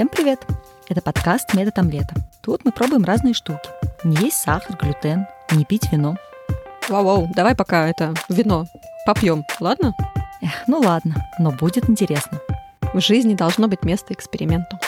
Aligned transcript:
Всем 0.00 0.08
привет! 0.08 0.40
Это 0.88 1.02
подкаст 1.02 1.52
«Метод 1.52 1.78
омлета». 1.78 2.14
Тут 2.42 2.64
мы 2.64 2.72
пробуем 2.72 3.04
разные 3.04 3.34
штуки. 3.34 3.68
Не 4.02 4.16
есть 4.16 4.38
сахар, 4.38 4.74
глютен, 4.74 5.26
не 5.52 5.66
пить 5.66 5.92
вино. 5.92 6.16
Вау-вау, 6.88 7.28
давай 7.36 7.54
пока 7.54 7.86
это 7.86 8.14
вино 8.30 8.64
попьем, 9.04 9.44
ладно? 9.60 9.94
Эх, 10.40 10.62
ну 10.66 10.78
ладно, 10.80 11.16
но 11.38 11.50
будет 11.50 11.90
интересно. 11.90 12.40
В 12.94 13.00
жизни 13.02 13.34
должно 13.34 13.68
быть 13.68 13.84
место 13.84 14.14
эксперименту. 14.14 14.78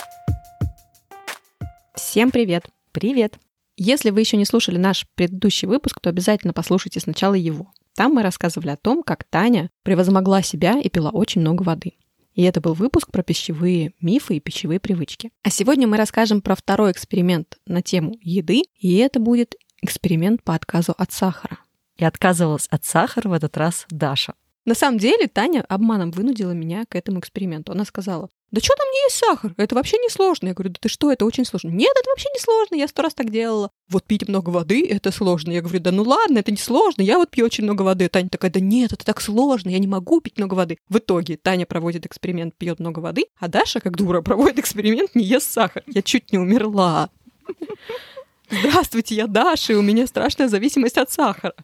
Всем 1.94 2.30
привет! 2.30 2.70
Привет! 2.92 3.38
Если 3.76 4.08
вы 4.08 4.20
еще 4.20 4.38
не 4.38 4.46
слушали 4.46 4.78
наш 4.78 5.06
предыдущий 5.14 5.68
выпуск, 5.68 6.00
то 6.00 6.08
обязательно 6.08 6.54
послушайте 6.54 7.00
сначала 7.00 7.34
его. 7.34 7.70
Там 7.96 8.14
мы 8.14 8.22
рассказывали 8.22 8.70
о 8.70 8.78
том, 8.78 9.02
как 9.02 9.24
Таня 9.24 9.68
превозмогла 9.82 10.40
себя 10.40 10.80
и 10.80 10.88
пила 10.88 11.10
очень 11.10 11.42
много 11.42 11.64
воды. 11.64 11.98
И 12.34 12.42
это 12.42 12.60
был 12.60 12.74
выпуск 12.74 13.10
про 13.10 13.22
пищевые 13.22 13.92
мифы 14.00 14.36
и 14.36 14.40
пищевые 14.40 14.80
привычки. 14.80 15.30
А 15.42 15.50
сегодня 15.50 15.86
мы 15.86 15.96
расскажем 15.96 16.40
про 16.40 16.54
второй 16.54 16.92
эксперимент 16.92 17.58
на 17.66 17.82
тему 17.82 18.16
еды, 18.20 18.62
и 18.78 18.96
это 18.96 19.20
будет 19.20 19.54
эксперимент 19.82 20.42
по 20.42 20.54
отказу 20.54 20.94
от 20.96 21.12
сахара. 21.12 21.58
И 21.96 22.04
отказывалась 22.04 22.68
от 22.68 22.84
сахара 22.84 23.28
в 23.28 23.32
этот 23.32 23.56
раз 23.56 23.86
Даша. 23.90 24.34
На 24.64 24.74
самом 24.74 24.98
деле 24.98 25.26
Таня 25.26 25.64
обманом 25.68 26.12
вынудила 26.12 26.52
меня 26.52 26.84
к 26.88 26.94
этому 26.94 27.18
эксперименту. 27.18 27.72
Она 27.72 27.84
сказала, 27.84 28.28
да 28.52 28.60
что 28.60 28.74
там 28.76 28.86
не 28.92 29.04
есть 29.06 29.16
сахар? 29.16 29.54
Это 29.56 29.74
вообще 29.74 29.96
не 29.98 30.08
сложно. 30.08 30.48
Я 30.48 30.54
говорю, 30.54 30.70
да 30.70 30.78
ты 30.80 30.88
что, 30.88 31.10
это 31.10 31.24
очень 31.24 31.44
сложно. 31.44 31.70
Нет, 31.70 31.90
это 31.98 32.08
вообще 32.10 32.28
не 32.32 32.38
сложно, 32.38 32.76
я 32.76 32.86
сто 32.86 33.02
раз 33.02 33.14
так 33.14 33.30
делала. 33.30 33.70
Вот 33.88 34.04
пить 34.04 34.28
много 34.28 34.50
воды, 34.50 34.86
это 34.86 35.10
сложно. 35.10 35.50
Я 35.50 35.62
говорю, 35.62 35.80
да 35.80 35.90
ну 35.90 36.04
ладно, 36.04 36.38
это 36.38 36.52
не 36.52 36.58
сложно, 36.58 37.02
я 37.02 37.18
вот 37.18 37.30
пью 37.30 37.44
очень 37.44 37.64
много 37.64 37.82
воды. 37.82 38.08
Таня 38.08 38.28
такая, 38.28 38.52
да 38.52 38.60
нет, 38.60 38.92
это 38.92 39.04
так 39.04 39.20
сложно, 39.20 39.70
я 39.70 39.78
не 39.80 39.88
могу 39.88 40.20
пить 40.20 40.38
много 40.38 40.54
воды. 40.54 40.78
В 40.88 40.98
итоге 40.98 41.38
Таня 41.38 41.66
проводит 41.66 42.06
эксперимент, 42.06 42.54
пьет 42.56 42.78
много 42.78 43.00
воды, 43.00 43.24
а 43.40 43.48
Даша, 43.48 43.80
как 43.80 43.96
дура, 43.96 44.20
проводит 44.22 44.60
эксперимент, 44.60 45.14
не 45.16 45.24
ест 45.24 45.50
сахар. 45.50 45.82
Я 45.88 46.02
чуть 46.02 46.30
не 46.30 46.38
умерла. 46.38 47.10
Здравствуйте, 48.50 49.16
я 49.16 49.26
Даша, 49.26 49.72
и 49.72 49.76
у 49.76 49.82
меня 49.82 50.06
страшная 50.06 50.46
зависимость 50.46 50.98
от 50.98 51.10
сахара 51.10 51.54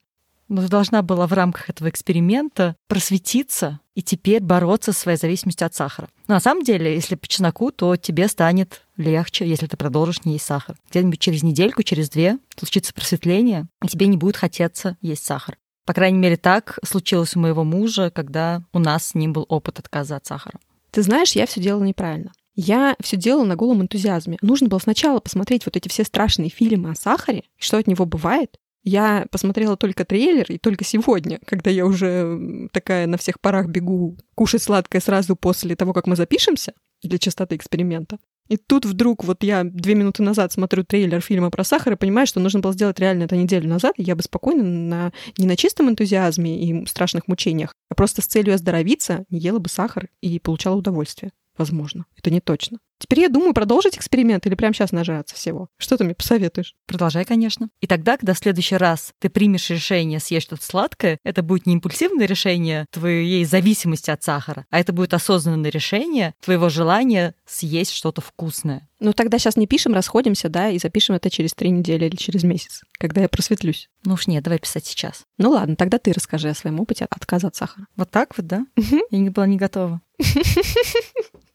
должна 0.48 1.02
была 1.02 1.27
в 1.27 1.32
рамках 1.32 1.70
этого 1.70 1.88
эксперимента 1.88 2.77
просветиться 2.86 3.80
и 3.94 4.02
теперь 4.02 4.42
бороться 4.42 4.92
со 4.92 5.00
своей 5.00 5.18
зависимостью 5.18 5.66
от 5.66 5.74
сахара. 5.74 6.08
Но 6.27 6.34
на 6.34 6.41
самом 6.41 6.62
деле, 6.62 6.94
если 6.94 7.14
по 7.14 7.27
чесноку, 7.27 7.70
то 7.70 7.96
тебе 7.96 8.28
станет 8.28 8.82
легче, 8.96 9.46
если 9.46 9.66
ты 9.66 9.76
продолжишь 9.76 10.24
не 10.24 10.34
есть 10.34 10.46
сахар. 10.46 10.76
Где-нибудь 10.91 11.20
через 11.20 11.42
недельку, 11.42 11.82
через 11.82 12.08
две 12.08 12.38
случится 12.56 12.94
просветление, 12.94 13.69
и 13.82 13.88
тебе 13.88 14.06
не 14.06 14.16
будет 14.16 14.36
хотеться 14.36 14.96
есть 15.00 15.24
сахар. 15.24 15.58
По 15.84 15.94
крайней 15.94 16.19
мере, 16.19 16.36
так 16.36 16.78
случилось 16.84 17.34
у 17.34 17.41
моего 17.41 17.64
мужа, 17.64 18.10
когда 18.10 18.62
у 18.72 18.78
нас 18.78 19.08
с 19.08 19.14
ним 19.14 19.32
был 19.32 19.46
опыт 19.48 19.78
отказа 19.78 20.16
от 20.16 20.26
сахара. 20.26 20.58
Ты 20.91 21.02
знаешь, 21.02 21.32
я 21.32 21.46
все 21.46 21.60
делала 21.60 21.84
неправильно. 21.84 22.32
Я 22.54 22.96
все 23.00 23.16
делала 23.16 23.44
на 23.44 23.56
голом 23.56 23.82
энтузиазме. 23.82 24.36
Нужно 24.42 24.69
было 24.69 24.80
сначала 24.80 25.20
посмотреть 25.20 25.64
вот 25.64 25.76
эти 25.76 25.88
все 25.88 26.04
страшные 26.04 26.50
фильмы 26.50 26.91
о 26.91 26.94
сахаре, 26.94 27.44
что 27.56 27.78
от 27.78 27.86
него 27.86 28.04
бывает, 28.04 28.58
я 28.84 29.26
посмотрела 29.30 29.76
только 29.76 30.04
трейлер, 30.04 30.46
и 30.48 30.58
только 30.58 30.84
сегодня, 30.84 31.38
когда 31.44 31.70
я 31.70 31.86
уже 31.86 32.68
такая 32.72 33.06
на 33.06 33.16
всех 33.16 33.40
парах 33.40 33.66
бегу 33.66 34.16
кушать 34.34 34.62
сладкое 34.62 35.00
сразу 35.00 35.36
после 35.36 35.76
того, 35.76 35.92
как 35.92 36.06
мы 36.06 36.16
запишемся 36.16 36.72
для 37.02 37.18
частоты 37.18 37.56
эксперимента. 37.56 38.18
И 38.48 38.56
тут 38.56 38.86
вдруг 38.86 39.24
вот 39.24 39.42
я 39.42 39.62
две 39.62 39.94
минуты 39.94 40.22
назад 40.22 40.52
смотрю 40.52 40.82
трейлер 40.82 41.20
фильма 41.20 41.50
про 41.50 41.64
сахар 41.64 41.92
и 41.92 41.96
понимаю, 41.96 42.26
что 42.26 42.40
нужно 42.40 42.60
было 42.60 42.72
сделать 42.72 42.98
реально 42.98 43.24
это 43.24 43.36
неделю 43.36 43.68
назад, 43.68 43.92
и 43.96 44.02
я 44.02 44.16
бы 44.16 44.22
спокойно 44.22 44.62
на, 44.62 45.12
не 45.36 45.46
на 45.46 45.56
чистом 45.56 45.90
энтузиазме 45.90 46.58
и 46.58 46.86
страшных 46.86 47.28
мучениях, 47.28 47.74
а 47.90 47.94
просто 47.94 48.22
с 48.22 48.26
целью 48.26 48.54
оздоровиться 48.54 49.24
не 49.28 49.38
ела 49.38 49.58
бы 49.58 49.68
сахар 49.68 50.08
и 50.22 50.38
получала 50.38 50.76
удовольствие. 50.76 51.32
Возможно. 51.58 52.06
Это 52.16 52.30
не 52.30 52.40
точно. 52.40 52.78
Теперь 52.98 53.20
я 53.20 53.28
думаю, 53.28 53.54
продолжить 53.54 53.96
эксперимент 53.96 54.46
или 54.46 54.54
прямо 54.54 54.74
сейчас 54.74 54.90
нажаться 54.90 55.34
всего. 55.36 55.68
Что 55.76 55.96
ты 55.96 56.04
мне 56.04 56.14
посоветуешь? 56.14 56.74
Продолжай, 56.86 57.24
конечно. 57.24 57.68
И 57.80 57.86
тогда, 57.86 58.16
когда 58.16 58.34
в 58.34 58.38
следующий 58.38 58.76
раз 58.76 59.12
ты 59.20 59.28
примешь 59.28 59.70
решение 59.70 60.18
съесть 60.18 60.46
что-то 60.46 60.64
сладкое, 60.64 61.18
это 61.22 61.42
будет 61.42 61.66
не 61.66 61.74
импульсивное 61.74 62.26
решение 62.26 62.86
твоей 62.91 63.44
зависимости 63.44 64.10
от 64.10 64.22
сахара, 64.22 64.66
а 64.70 64.80
это 64.80 64.92
будет 64.92 65.14
осознанное 65.14 65.70
решение 65.70 66.34
твоего 66.42 66.68
желания 66.68 67.34
съесть 67.47 67.92
что-то 67.92 68.20
вкусное. 68.20 68.88
Ну 69.00 69.12
тогда 69.12 69.38
сейчас 69.38 69.56
не 69.56 69.68
пишем, 69.68 69.94
расходимся, 69.94 70.48
да, 70.48 70.70
и 70.70 70.78
запишем 70.78 71.14
это 71.14 71.30
через 71.30 71.54
три 71.54 71.70
недели 71.70 72.06
или 72.06 72.16
через 72.16 72.42
месяц, 72.42 72.82
когда 72.98 73.20
я 73.20 73.28
просветлюсь. 73.28 73.88
Ну 74.04 74.14
уж 74.14 74.26
нет, 74.26 74.42
давай 74.42 74.58
писать 74.58 74.86
сейчас. 74.86 75.22
Ну 75.38 75.50
ладно, 75.50 75.76
тогда 75.76 75.98
ты 75.98 76.12
расскажи 76.12 76.48
о 76.48 76.54
своем 76.54 76.80
опыте 76.80 77.06
отказа 77.08 77.47
от 77.47 77.54
сахара. 77.54 77.86
Вот 77.94 78.10
так 78.10 78.36
вот, 78.36 78.47
да? 78.47 78.66
Я 79.10 79.18
не 79.18 79.30
была 79.30 79.47
не 79.47 79.56
готова. 79.56 80.00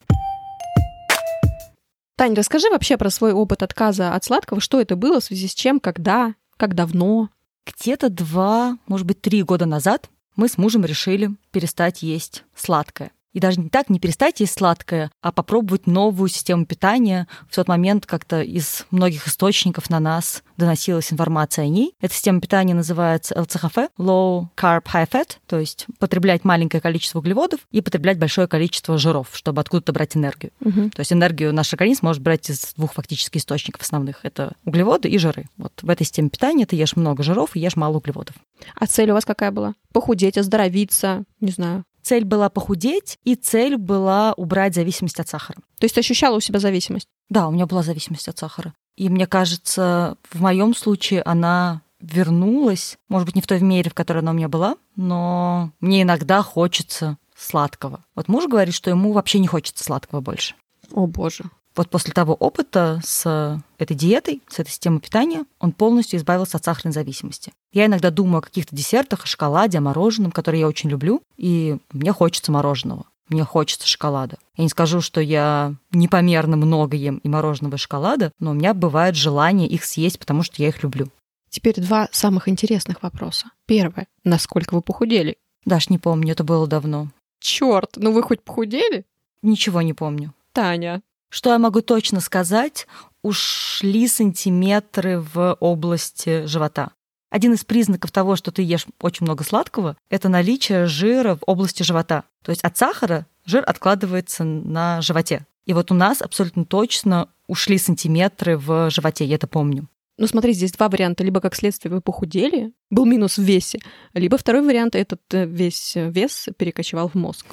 Тань, 2.24 2.36
расскажи 2.36 2.70
вообще 2.70 2.96
про 2.96 3.10
свой 3.10 3.34
опыт 3.34 3.64
отказа 3.64 4.16
от 4.16 4.24
сладкого. 4.24 4.62
Что 4.62 4.80
это 4.80 4.96
было, 4.96 5.20
в 5.20 5.26
связи 5.26 5.50
с 5.50 5.54
чем, 5.54 5.82
когда, 5.82 6.36
как 6.56 6.74
давно? 6.74 7.28
Где-то 7.66 8.10
два, 8.10 8.78
может 8.88 9.06
быть, 9.06 9.20
три 9.20 9.44
года 9.44 9.66
назад 9.66 10.10
мы 10.38 10.48
с 10.48 10.58
мужем 10.58 10.86
решили 10.86 11.32
перестать 11.52 12.02
есть 12.02 12.46
сладкое. 12.56 13.12
И 13.34 13.40
даже 13.40 13.60
не 13.60 13.70
так, 13.70 13.90
не 13.90 14.00
перестать 14.00 14.40
есть 14.40 14.54
сладкое, 14.54 15.12
а 15.22 15.32
попробовать 15.32 15.88
новую 15.88 16.30
систему 16.30 16.66
питания. 16.66 17.28
В 17.50 17.56
тот 17.56 17.68
момент 17.68 18.06
как-то 18.06 18.42
из 18.42 18.86
многих 18.92 19.28
источников 19.28 19.90
на 19.90 20.00
нас 20.00 20.44
доносилась 20.58 21.12
информация 21.12 21.66
о 21.66 21.68
ней. 21.68 21.96
Эта 22.00 22.14
система 22.14 22.40
питания 22.40 22.74
называется 22.74 23.40
ЛЦХФ, 23.40 23.78
Low 23.98 24.48
Carb 24.56 24.84
High 24.86 25.10
Fat, 25.10 25.38
то 25.48 25.60
есть 25.60 25.88
потреблять 26.00 26.44
маленькое 26.44 26.80
количество 26.80 27.20
углеводов 27.20 27.62
и 27.72 27.82
потреблять 27.82 28.20
большое 28.20 28.48
количество 28.48 28.98
жиров, 28.98 29.30
чтобы 29.34 29.62
откуда-то 29.62 29.94
брать 29.94 30.16
энергию. 30.16 30.52
Угу. 30.62 30.92
То 30.92 31.00
есть 31.00 31.12
энергию 31.12 31.54
наш 31.54 31.74
организм 31.74 32.06
может 32.06 32.22
брать 32.22 32.50
из 32.50 32.74
двух 32.76 32.94
фактически 32.94 33.40
источников 33.40 33.82
основных. 33.82 34.20
Это 34.24 34.54
углеводы 34.64 35.10
и 35.10 35.18
жиры. 35.18 35.46
Вот 35.58 35.74
в 35.82 35.90
этой 35.90 36.04
системе 36.04 36.30
питания 36.30 36.66
ты 36.66 36.76
ешь 36.76 36.96
много 36.96 37.24
жиров 37.24 37.56
и 37.56 37.60
ешь 37.60 37.76
мало 37.76 37.98
углеводов. 37.98 38.36
А 38.76 38.86
цель 38.86 39.10
у 39.10 39.14
вас 39.14 39.26
какая 39.26 39.52
была? 39.52 39.74
Похудеть, 39.92 40.38
оздоровиться, 40.38 41.24
не 41.40 41.52
знаю. 41.52 41.84
Цель 42.04 42.26
была 42.26 42.50
похудеть, 42.50 43.18
и 43.24 43.36
цель 43.36 43.78
была 43.78 44.34
убрать 44.34 44.76
зависимость 44.76 45.20
от 45.20 45.30
сахара. 45.30 45.58
То 45.80 45.86
есть 45.86 45.96
ты 45.96 46.02
ощущала 46.02 46.36
у 46.36 46.42
себя 46.42 46.60
зависимость? 46.60 47.08
Да, 47.30 47.48
у 47.48 47.52
меня 47.52 47.66
была 47.66 47.82
зависимость 47.82 48.28
от 48.28 48.38
сахара. 48.38 48.74
И 48.96 49.10
мне 49.10 49.26
кажется, 49.26 50.18
в 50.30 50.42
моем 50.42 50.76
случае 50.76 51.24
она 51.24 51.82
вернулась, 52.02 52.98
может 53.08 53.26
быть, 53.26 53.36
не 53.36 53.42
в 53.42 53.48
той 53.48 53.62
мере, 53.62 53.90
в 53.90 53.94
которой 53.94 54.20
она 54.20 54.32
у 54.32 54.36
меня 54.36 54.50
была, 54.50 54.76
но 54.98 55.72
мне 55.80 56.02
иногда 56.02 56.44
хочется 56.44 57.18
сладкого. 57.36 58.04
Вот 58.14 58.28
муж 58.28 58.48
говорит, 58.48 58.76
что 58.76 58.90
ему 58.90 59.14
вообще 59.14 59.40
не 59.40 59.48
хочется 59.48 59.84
сладкого 59.84 60.20
больше. 60.20 60.56
О 60.92 61.08
боже 61.08 61.46
вот 61.76 61.90
после 61.90 62.14
того 62.14 62.34
опыта 62.34 63.02
с 63.04 63.62
этой 63.78 63.96
диетой, 63.96 64.42
с 64.48 64.60
этой 64.60 64.70
системой 64.70 65.00
питания, 65.00 65.46
он 65.60 65.72
полностью 65.72 66.20
избавился 66.20 66.58
от 66.58 66.66
сахарной 66.66 66.94
зависимости. 66.94 67.52
Я 67.72 67.86
иногда 67.86 68.12
думаю 68.12 68.40
о 68.40 68.42
каких-то 68.42 68.76
десертах, 68.76 69.24
о 69.24 69.28
шоколаде, 69.28 69.80
о 69.80 69.82
мороженом, 69.82 70.32
которые 70.32 70.62
я 70.62 70.68
очень 70.68 70.90
люблю, 70.90 71.22
и 71.38 71.78
мне 71.92 72.12
хочется 72.14 72.52
мороженого. 72.52 73.06
Мне 73.30 73.44
хочется 73.44 73.88
шоколада. 73.88 74.38
Я 74.58 74.64
не 74.64 74.70
скажу, 74.70 75.02
что 75.02 75.22
я 75.22 75.74
непомерно 75.92 76.58
много 76.58 76.98
ем 76.98 77.18
и 77.18 77.30
мороженого, 77.30 77.76
и 77.76 77.80
шоколада, 77.80 78.32
но 78.40 78.52
у 78.52 78.54
меня 78.54 78.74
бывает 78.74 79.16
желание 79.16 79.68
их 79.68 79.86
съесть, 79.86 80.20
потому 80.20 80.44
что 80.44 80.62
я 80.62 80.68
их 80.68 80.84
люблю. 80.84 81.08
Теперь 81.50 81.80
два 81.80 82.10
самых 82.12 82.50
интересных 82.50 83.02
вопроса. 83.02 83.48
Первое. 83.66 84.08
Насколько 84.24 84.74
вы 84.76 84.82
похудели? 84.82 85.38
Даш, 85.66 85.90
не 85.90 86.00
помню, 86.00 86.34
это 86.34 86.44
было 86.44 86.68
давно. 86.68 87.10
Черт, 87.40 87.92
ну 87.96 88.12
вы 88.12 88.24
хоть 88.24 88.42
похудели? 88.44 89.06
Ничего 89.42 89.82
не 89.82 89.94
помню. 89.94 90.34
Таня, 90.52 91.02
что 91.34 91.52
я 91.52 91.58
могу 91.58 91.82
точно 91.82 92.20
сказать? 92.20 92.86
Ушли 93.24 94.08
сантиметры 94.08 95.20
в 95.20 95.58
области 95.60 96.46
живота. 96.46 96.92
Один 97.32 97.54
из 97.54 97.66
признаков 97.66 98.12
того, 98.12 98.36
что 98.36 98.52
ты 98.52 98.62
ешь 98.62 98.86
очень 99.02 99.26
много 99.26 99.44
сладкого, 99.44 99.98
это 100.12 100.30
наличие 100.30 100.86
жира 100.86 101.34
в 101.34 101.40
области 101.48 101.82
живота. 101.82 102.26
То 102.44 102.52
есть 102.52 102.64
от 102.64 102.78
сахара 102.78 103.26
жир 103.46 103.64
откладывается 103.66 104.44
на 104.44 105.02
животе. 105.02 105.48
И 105.66 105.74
вот 105.74 105.90
у 105.90 105.96
нас 105.96 106.22
абсолютно 106.22 106.66
точно 106.66 107.30
ушли 107.48 107.80
сантиметры 107.80 108.56
в 108.56 108.92
животе, 108.92 109.26
я 109.26 109.34
это 109.34 109.48
помню. 109.48 109.88
Ну 110.20 110.28
смотри, 110.28 110.54
здесь 110.54 110.74
два 110.74 110.88
варианта. 110.88 111.24
Либо 111.24 111.42
как 111.42 111.56
следствие 111.56 111.92
вы 111.92 112.02
похудели, 112.02 112.74
был 112.92 113.06
минус 113.06 113.40
в 113.40 113.42
весе, 113.42 113.80
либо 114.14 114.38
второй 114.38 114.62
вариант, 114.62 114.94
этот 114.94 115.22
э, 115.34 115.48
весь 115.48 115.94
вес 115.96 116.50
перекочевал 116.58 117.10
в 117.10 117.16
мозг. 117.16 117.48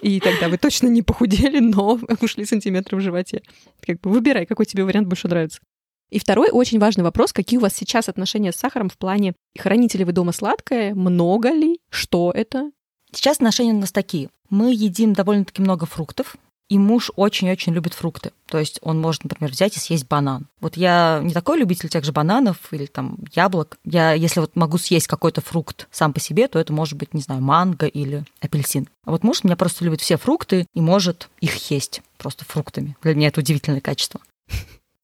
И 0.00 0.20
тогда 0.20 0.48
вы 0.48 0.58
точно 0.58 0.88
не 0.88 1.02
похудели, 1.02 1.58
но 1.58 1.98
ушли 2.20 2.44
сантиметры 2.44 2.96
в 2.96 3.00
животе. 3.00 3.42
Как 3.80 4.00
бы 4.00 4.10
выбирай, 4.10 4.46
какой 4.46 4.66
тебе 4.66 4.84
вариант 4.84 5.08
больше 5.08 5.28
нравится. 5.28 5.60
И 6.10 6.18
второй 6.18 6.48
очень 6.50 6.78
важный 6.78 7.04
вопрос, 7.04 7.32
какие 7.32 7.58
у 7.58 7.62
вас 7.62 7.74
сейчас 7.74 8.08
отношения 8.08 8.52
с 8.52 8.56
сахаром 8.56 8.88
в 8.88 8.96
плане, 8.96 9.34
храните 9.58 9.98
ли 9.98 10.04
вы 10.04 10.12
дома 10.12 10.32
сладкое, 10.32 10.94
много 10.94 11.50
ли, 11.50 11.80
что 11.90 12.32
это? 12.34 12.70
Сейчас 13.12 13.36
отношения 13.36 13.72
у 13.72 13.80
нас 13.80 13.92
такие. 13.92 14.30
Мы 14.48 14.72
едим 14.72 15.12
довольно-таки 15.12 15.60
много 15.60 15.84
фруктов, 15.84 16.36
И 16.68 16.78
муж 16.78 17.10
очень-очень 17.16 17.72
любит 17.72 17.94
фрукты. 17.94 18.32
То 18.46 18.58
есть 18.58 18.78
он 18.82 19.00
может, 19.00 19.24
например, 19.24 19.50
взять 19.50 19.76
и 19.76 19.80
съесть 19.80 20.06
банан. 20.06 20.46
Вот 20.60 20.76
я 20.76 21.20
не 21.22 21.32
такой 21.32 21.58
любитель 21.58 21.88
тех 21.88 22.04
же 22.04 22.12
бананов 22.12 22.56
или 22.72 22.86
там 22.86 23.16
яблок. 23.34 23.78
Я, 23.84 24.12
если 24.12 24.40
вот 24.40 24.54
могу 24.54 24.76
съесть 24.76 25.06
какой-то 25.06 25.40
фрукт 25.40 25.88
сам 25.90 26.12
по 26.12 26.20
себе, 26.20 26.46
то 26.46 26.58
это 26.58 26.72
может 26.72 26.98
быть, 26.98 27.14
не 27.14 27.22
знаю, 27.22 27.40
манго 27.40 27.86
или 27.86 28.24
апельсин. 28.40 28.88
А 29.04 29.12
вот 29.12 29.22
муж 29.22 29.44
меня 29.44 29.56
просто 29.56 29.84
любит 29.84 30.02
все 30.02 30.18
фрукты 30.18 30.66
и 30.74 30.80
может 30.80 31.30
их 31.40 31.70
есть 31.70 32.02
просто 32.18 32.44
фруктами. 32.44 32.96
Для 33.02 33.14
меня 33.14 33.28
это 33.28 33.40
удивительное 33.40 33.80
качество. 33.80 34.20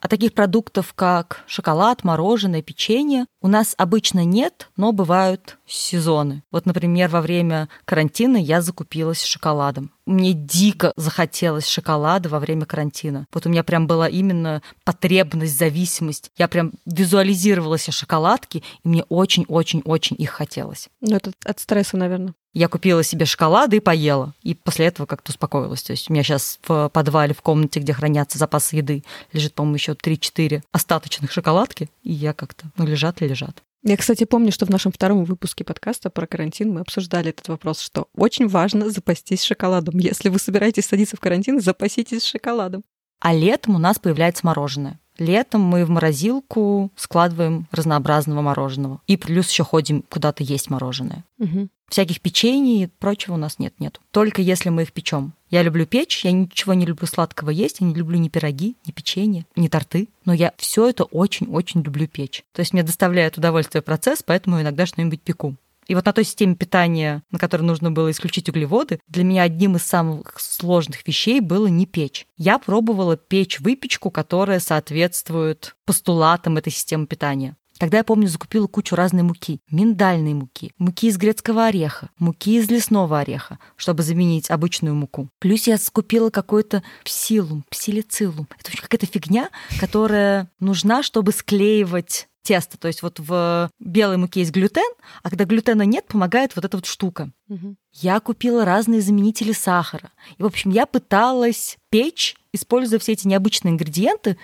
А 0.04 0.08
таких 0.08 0.34
продуктов, 0.34 0.92
как 0.92 1.42
шоколад, 1.46 2.04
мороженое, 2.04 2.60
печенье, 2.60 3.24
у 3.40 3.48
нас 3.48 3.74
обычно 3.78 4.22
нет, 4.22 4.68
но 4.76 4.92
бывают 4.92 5.56
сезоны. 5.66 6.42
Вот, 6.50 6.66
например, 6.66 7.08
во 7.08 7.22
время 7.22 7.70
карантина 7.86 8.36
я 8.36 8.60
закупилась 8.60 9.24
шоколадом. 9.24 9.92
Мне 10.04 10.34
дико 10.34 10.92
захотелось 10.96 11.66
шоколада 11.66 12.28
во 12.28 12.38
время 12.38 12.66
карантина. 12.66 13.26
Вот 13.32 13.46
у 13.46 13.48
меня 13.48 13.64
прям 13.64 13.86
была 13.86 14.06
именно 14.06 14.60
потребность, 14.84 15.56
зависимость. 15.56 16.30
Я 16.36 16.48
прям 16.48 16.72
визуализировала 16.84 17.78
себе 17.78 17.92
шоколадки, 17.94 18.62
и 18.82 18.88
мне 18.88 19.04
очень-очень-очень 19.04 20.16
их 20.18 20.32
хотелось. 20.32 20.90
Ну, 21.00 21.16
это 21.16 21.32
от 21.46 21.60
стресса, 21.60 21.96
наверное. 21.96 22.34
Я 22.54 22.68
купила 22.68 23.02
себе 23.02 23.26
шоколады 23.26 23.76
и 23.76 23.80
поела. 23.80 24.32
И 24.42 24.54
после 24.54 24.86
этого 24.86 25.06
как-то 25.06 25.32
успокоилась. 25.32 25.82
То 25.82 25.92
есть 25.92 26.08
у 26.08 26.12
меня 26.12 26.22
сейчас 26.22 26.60
в 26.66 26.88
подвале, 26.88 27.34
в 27.34 27.42
комнате, 27.42 27.80
где 27.80 27.92
хранятся 27.92 28.38
запасы 28.38 28.76
еды, 28.76 29.02
лежит, 29.32 29.54
по-моему, 29.54 29.74
еще 29.74 29.92
3-4 29.92 30.62
остаточных 30.70 31.32
шоколадки. 31.32 31.90
И 32.04 32.12
я 32.12 32.32
как-то, 32.32 32.66
ну, 32.76 32.86
лежат 32.86 33.20
и 33.22 33.28
лежат. 33.28 33.62
Я, 33.82 33.96
кстати, 33.96 34.24
помню, 34.24 34.52
что 34.52 34.64
в 34.64 34.70
нашем 34.70 34.92
втором 34.92 35.24
выпуске 35.24 35.64
подкаста 35.64 36.08
про 36.08 36.26
карантин 36.26 36.72
мы 36.72 36.80
обсуждали 36.80 37.30
этот 37.30 37.48
вопрос, 37.48 37.80
что 37.80 38.08
очень 38.16 38.48
важно 38.48 38.88
запастись 38.88 39.42
шоколадом. 39.42 39.98
Если 39.98 40.30
вы 40.30 40.38
собираетесь 40.38 40.86
садиться 40.86 41.16
в 41.16 41.20
карантин, 41.20 41.60
запаситесь 41.60 42.24
шоколадом. 42.24 42.82
А 43.20 43.34
летом 43.34 43.74
у 43.74 43.78
нас 43.78 43.98
появляется 43.98 44.46
мороженое. 44.46 45.00
Летом 45.18 45.62
мы 45.62 45.84
в 45.84 45.90
морозилку 45.90 46.90
складываем 46.96 47.66
разнообразного 47.70 48.42
мороженого. 48.42 49.00
И 49.06 49.16
плюс 49.16 49.50
еще 49.50 49.64
ходим 49.64 50.02
куда-то 50.02 50.42
есть 50.42 50.70
мороженое. 50.70 51.24
Угу. 51.38 51.68
Всяких 51.88 52.20
печений 52.20 52.84
и 52.84 52.86
прочего 52.86 53.34
у 53.34 53.36
нас 53.36 53.58
нет, 53.58 53.74
нету. 53.78 54.00
Только 54.10 54.42
если 54.42 54.70
мы 54.70 54.82
их 54.82 54.92
печем. 54.92 55.32
Я 55.50 55.62
люблю 55.62 55.86
печь, 55.86 56.24
я 56.24 56.32
ничего 56.32 56.74
не 56.74 56.86
люблю 56.86 57.06
сладкого 57.06 57.50
есть, 57.50 57.80
я 57.80 57.86
не 57.86 57.94
люблю 57.94 58.18
ни 58.18 58.28
пироги, 58.28 58.76
ни 58.86 58.90
печенье, 58.90 59.46
ни 59.54 59.68
торты, 59.68 60.08
но 60.24 60.32
я 60.32 60.52
все 60.56 60.88
это 60.88 61.04
очень-очень 61.04 61.82
люблю 61.82 62.08
печь. 62.08 62.42
То 62.52 62.60
есть 62.60 62.72
мне 62.72 62.82
доставляет 62.82 63.38
удовольствие 63.38 63.82
процесс, 63.82 64.22
поэтому 64.24 64.60
иногда 64.60 64.86
что-нибудь 64.86 65.20
пеку. 65.20 65.54
И 65.86 65.94
вот 65.94 66.06
на 66.06 66.12
той 66.12 66.24
системе 66.24 66.56
питания, 66.56 67.22
на 67.30 67.38
которой 67.38 67.62
нужно 67.62 67.90
было 67.90 68.10
исключить 68.10 68.48
углеводы, 68.48 69.00
для 69.08 69.24
меня 69.24 69.42
одним 69.42 69.76
из 69.76 69.82
самых 69.82 70.38
сложных 70.38 71.06
вещей 71.06 71.40
было 71.40 71.66
не 71.66 71.86
печь. 71.86 72.26
Я 72.36 72.58
пробовала 72.58 73.16
печь 73.16 73.60
выпечку, 73.60 74.10
которая 74.10 74.60
соответствует 74.60 75.76
постулатам 75.84 76.56
этой 76.56 76.72
системы 76.72 77.06
питания. 77.06 77.56
Тогда 77.78 77.98
я 77.98 78.04
помню, 78.04 78.28
закупила 78.28 78.66
кучу 78.66 78.94
разной 78.94 79.22
муки. 79.22 79.60
Миндальной 79.70 80.34
муки, 80.34 80.72
муки 80.78 81.08
из 81.08 81.16
грецкого 81.16 81.66
ореха, 81.66 82.10
муки 82.18 82.56
из 82.56 82.70
лесного 82.70 83.20
ореха, 83.20 83.58
чтобы 83.76 84.02
заменить 84.02 84.50
обычную 84.50 84.94
муку. 84.94 85.28
Плюс 85.40 85.66
я 85.66 85.76
скупила 85.78 86.30
какой-то 86.30 86.82
псилум, 87.04 87.64
псилицилум. 87.70 88.48
Это 88.58 88.76
какая-то 88.80 89.06
фигня, 89.06 89.50
которая 89.80 90.50
нужна, 90.60 91.02
чтобы 91.02 91.32
склеивать 91.32 92.28
тесто. 92.44 92.78
То 92.78 92.86
есть 92.86 93.02
вот 93.02 93.18
в 93.18 93.70
белой 93.80 94.18
муке 94.18 94.40
есть 94.40 94.52
глютен, 94.52 94.94
а 95.22 95.30
когда 95.30 95.44
глютена 95.44 95.82
нет, 95.82 96.06
помогает 96.06 96.54
вот 96.54 96.64
эта 96.64 96.76
вот 96.76 96.86
штука. 96.86 97.32
Угу. 97.48 97.74
Я 97.94 98.20
купила 98.20 98.64
разные 98.64 99.00
заменители 99.00 99.52
сахара. 99.52 100.12
И, 100.38 100.42
в 100.42 100.46
общем, 100.46 100.70
я 100.70 100.86
пыталась 100.86 101.76
печь, 101.90 102.36
используя 102.52 103.00
все 103.00 103.12
эти 103.12 103.26
необычные 103.26 103.72
ингредиенты, 103.72 104.36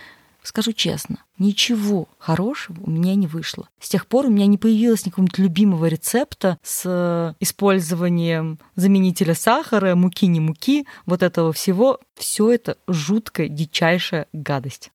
Скажу 0.42 0.72
честно, 0.72 1.18
ничего 1.38 2.08
хорошего 2.18 2.76
у 2.82 2.90
меня 2.90 3.14
не 3.14 3.26
вышло. 3.26 3.68
С 3.78 3.88
тех 3.88 4.06
пор 4.06 4.26
у 4.26 4.30
меня 4.30 4.46
не 4.46 4.58
появилось 4.58 5.04
никакого-нибудь 5.04 5.38
любимого 5.38 5.86
рецепта 5.86 6.58
с 6.62 7.36
использованием 7.40 8.58
заменителя 8.74 9.34
сахара, 9.34 9.94
муки 9.94 10.26
не 10.26 10.40
муки, 10.40 10.86
вот 11.06 11.22
этого 11.22 11.52
всего. 11.52 12.00
Все 12.16 12.50
это 12.50 12.78
жуткая, 12.88 13.48
дичайшая 13.48 14.26
гадость. 14.32 14.90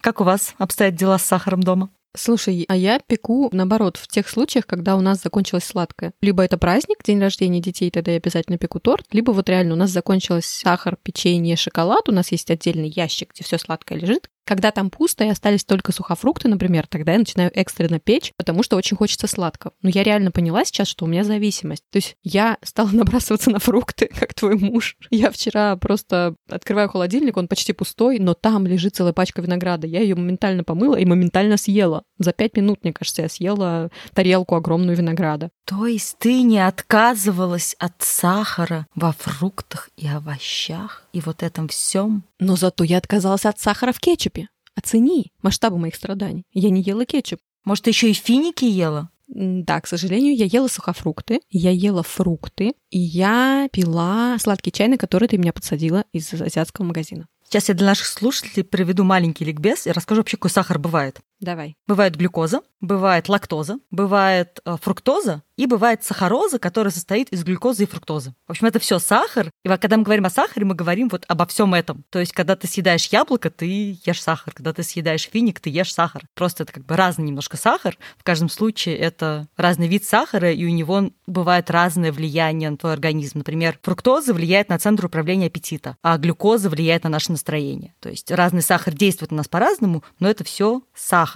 Как 0.00 0.20
у 0.20 0.24
вас 0.24 0.54
обстоят 0.58 0.94
дела 0.94 1.18
с 1.18 1.24
сахаром 1.24 1.62
дома? 1.62 1.90
Слушай, 2.16 2.64
а 2.68 2.76
я 2.76 2.98
пеку, 2.98 3.48
наоборот, 3.52 3.96
в 3.96 4.08
тех 4.08 4.28
случаях, 4.28 4.66
когда 4.66 4.96
у 4.96 5.00
нас 5.00 5.22
закончилось 5.22 5.64
сладкое. 5.64 6.12
Либо 6.20 6.42
это 6.42 6.58
праздник, 6.58 7.04
день 7.04 7.20
рождения 7.20 7.60
детей, 7.60 7.90
тогда 7.90 8.12
я 8.12 8.16
обязательно 8.16 8.58
пеку 8.58 8.80
торт, 8.80 9.06
либо 9.12 9.30
вот 9.32 9.48
реально 9.48 9.74
у 9.74 9.76
нас 9.76 9.90
закончилось 9.90 10.46
сахар, 10.46 10.96
печенье, 11.02 11.56
шоколад, 11.56 12.08
у 12.08 12.12
нас 12.12 12.32
есть 12.32 12.50
отдельный 12.50 12.88
ящик, 12.88 13.32
где 13.34 13.44
все 13.44 13.58
сладкое 13.58 13.98
лежит. 13.98 14.30
Когда 14.48 14.70
там 14.70 14.88
пусто 14.88 15.24
и 15.24 15.28
остались 15.28 15.62
только 15.62 15.92
сухофрукты, 15.92 16.48
например, 16.48 16.86
тогда 16.86 17.12
я 17.12 17.18
начинаю 17.18 17.50
экстренно 17.54 18.00
печь, 18.00 18.32
потому 18.38 18.62
что 18.62 18.78
очень 18.78 18.96
хочется 18.96 19.26
сладкого. 19.26 19.74
Но 19.82 19.90
я 19.90 20.02
реально 20.02 20.30
поняла 20.30 20.64
сейчас, 20.64 20.88
что 20.88 21.04
у 21.04 21.08
меня 21.08 21.22
зависимость. 21.22 21.84
То 21.92 21.98
есть 21.98 22.16
я 22.22 22.56
стала 22.62 22.88
набрасываться 22.92 23.50
на 23.50 23.58
фрукты, 23.58 24.08
как 24.18 24.32
твой 24.32 24.54
муж. 24.54 24.96
Я 25.10 25.30
вчера 25.30 25.76
просто 25.76 26.34
открываю 26.48 26.88
холодильник, 26.88 27.36
он 27.36 27.46
почти 27.46 27.74
пустой, 27.74 28.18
но 28.20 28.32
там 28.32 28.66
лежит 28.66 28.96
целая 28.96 29.12
пачка 29.12 29.42
винограда. 29.42 29.86
Я 29.86 30.00
ее 30.00 30.14
моментально 30.14 30.64
помыла 30.64 30.96
и 30.96 31.04
моментально 31.04 31.58
съела. 31.58 32.04
За 32.16 32.32
пять 32.32 32.56
минут, 32.56 32.84
мне 32.84 32.94
кажется, 32.94 33.20
я 33.20 33.28
съела 33.28 33.90
тарелку 34.14 34.54
огромную 34.54 34.96
винограда. 34.96 35.50
То 35.66 35.84
есть 35.84 36.16
ты 36.18 36.40
не 36.40 36.66
отказывалась 36.66 37.76
от 37.78 37.92
сахара 37.98 38.86
во 38.94 39.12
фруктах 39.12 39.90
и 39.98 40.08
овощах 40.08 41.06
и 41.18 41.20
вот 41.20 41.42
этом 41.42 41.68
всем? 41.68 42.24
Но 42.38 42.56
зато 42.56 42.84
я 42.84 42.98
отказалась 42.98 43.44
от 43.44 43.58
сахара 43.58 43.92
в 43.92 44.00
кетчупе. 44.00 44.48
Оцени 44.74 45.32
масштабы 45.42 45.78
моих 45.78 45.96
страданий. 45.96 46.44
Я 46.52 46.70
не 46.70 46.82
ела 46.82 47.04
кетчуп. 47.04 47.40
Может, 47.64 47.84
ты 47.84 47.90
еще 47.90 48.10
и 48.10 48.14
финики 48.14 48.64
ела? 48.64 49.10
Да, 49.26 49.80
к 49.80 49.86
сожалению, 49.86 50.34
я 50.34 50.46
ела 50.46 50.68
сухофрукты, 50.68 51.40
я 51.50 51.70
ела 51.70 52.02
фрукты, 52.02 52.72
и 52.88 52.98
я 52.98 53.68
пила 53.70 54.38
сладкий 54.38 54.72
чай, 54.72 54.88
на 54.88 54.96
который 54.96 55.28
ты 55.28 55.36
меня 55.36 55.52
подсадила 55.52 56.04
из 56.12 56.32
азиатского 56.32 56.86
магазина. 56.86 57.26
Сейчас 57.44 57.68
я 57.68 57.74
для 57.74 57.86
наших 57.88 58.06
слушателей 58.06 58.64
приведу 58.64 59.04
маленький 59.04 59.44
ликбез 59.44 59.86
и 59.86 59.92
расскажу 59.92 60.20
вообще, 60.20 60.36
какой 60.36 60.50
сахар 60.50 60.78
бывает. 60.78 61.20
Давай. 61.40 61.76
Бывает 61.86 62.16
глюкоза, 62.16 62.62
бывает 62.80 63.28
лактоза, 63.28 63.78
бывает 63.90 64.60
э, 64.64 64.76
фруктоза 64.80 65.42
и 65.56 65.66
бывает 65.66 66.04
сахароза, 66.04 66.58
которая 66.58 66.92
состоит 66.92 67.28
из 67.30 67.44
глюкозы 67.44 67.84
и 67.84 67.86
фруктозы. 67.86 68.34
В 68.46 68.50
общем, 68.50 68.66
это 68.66 68.78
все 68.78 68.98
сахар. 68.98 69.50
И 69.64 69.68
когда 69.68 69.96
мы 69.96 70.02
говорим 70.02 70.26
о 70.26 70.30
сахаре, 70.30 70.64
мы 70.64 70.74
говорим 70.74 71.08
вот 71.08 71.24
обо 71.28 71.46
всем 71.46 71.74
этом. 71.74 72.04
То 72.10 72.18
есть, 72.18 72.32
когда 72.32 72.56
ты 72.56 72.66
съедаешь 72.66 73.06
яблоко, 73.06 73.50
ты 73.50 73.98
ешь 74.04 74.22
сахар. 74.22 74.52
Когда 74.54 74.72
ты 74.72 74.82
съедаешь 74.82 75.28
финик, 75.28 75.60
ты 75.60 75.70
ешь 75.70 75.92
сахар. 75.92 76.22
Просто 76.34 76.64
это 76.64 76.72
как 76.72 76.84
бы 76.84 76.96
разный 76.96 77.26
немножко 77.26 77.56
сахар. 77.56 77.96
В 78.16 78.24
каждом 78.24 78.48
случае 78.48 78.96
это 78.96 79.48
разный 79.56 79.88
вид 79.88 80.04
сахара, 80.04 80.52
и 80.52 80.64
у 80.64 80.70
него 80.70 81.10
бывает 81.26 81.70
разное 81.70 82.12
влияние 82.12 82.70
на 82.70 82.76
твой 82.76 82.92
организм. 82.92 83.38
Например, 83.38 83.78
фруктоза 83.82 84.32
влияет 84.34 84.68
на 84.68 84.78
центр 84.78 85.06
управления 85.06 85.46
аппетита, 85.46 85.96
а 86.02 86.18
глюкоза 86.18 86.68
влияет 86.68 87.04
на 87.04 87.10
наше 87.10 87.32
настроение. 87.32 87.94
То 88.00 88.08
есть 88.08 88.30
разный 88.30 88.62
сахар 88.62 88.94
действует 88.94 89.30
на 89.30 89.38
нас 89.38 89.48
по-разному, 89.48 90.02
но 90.20 90.28
это 90.28 90.44
все 90.44 90.82
сахар. 90.94 91.27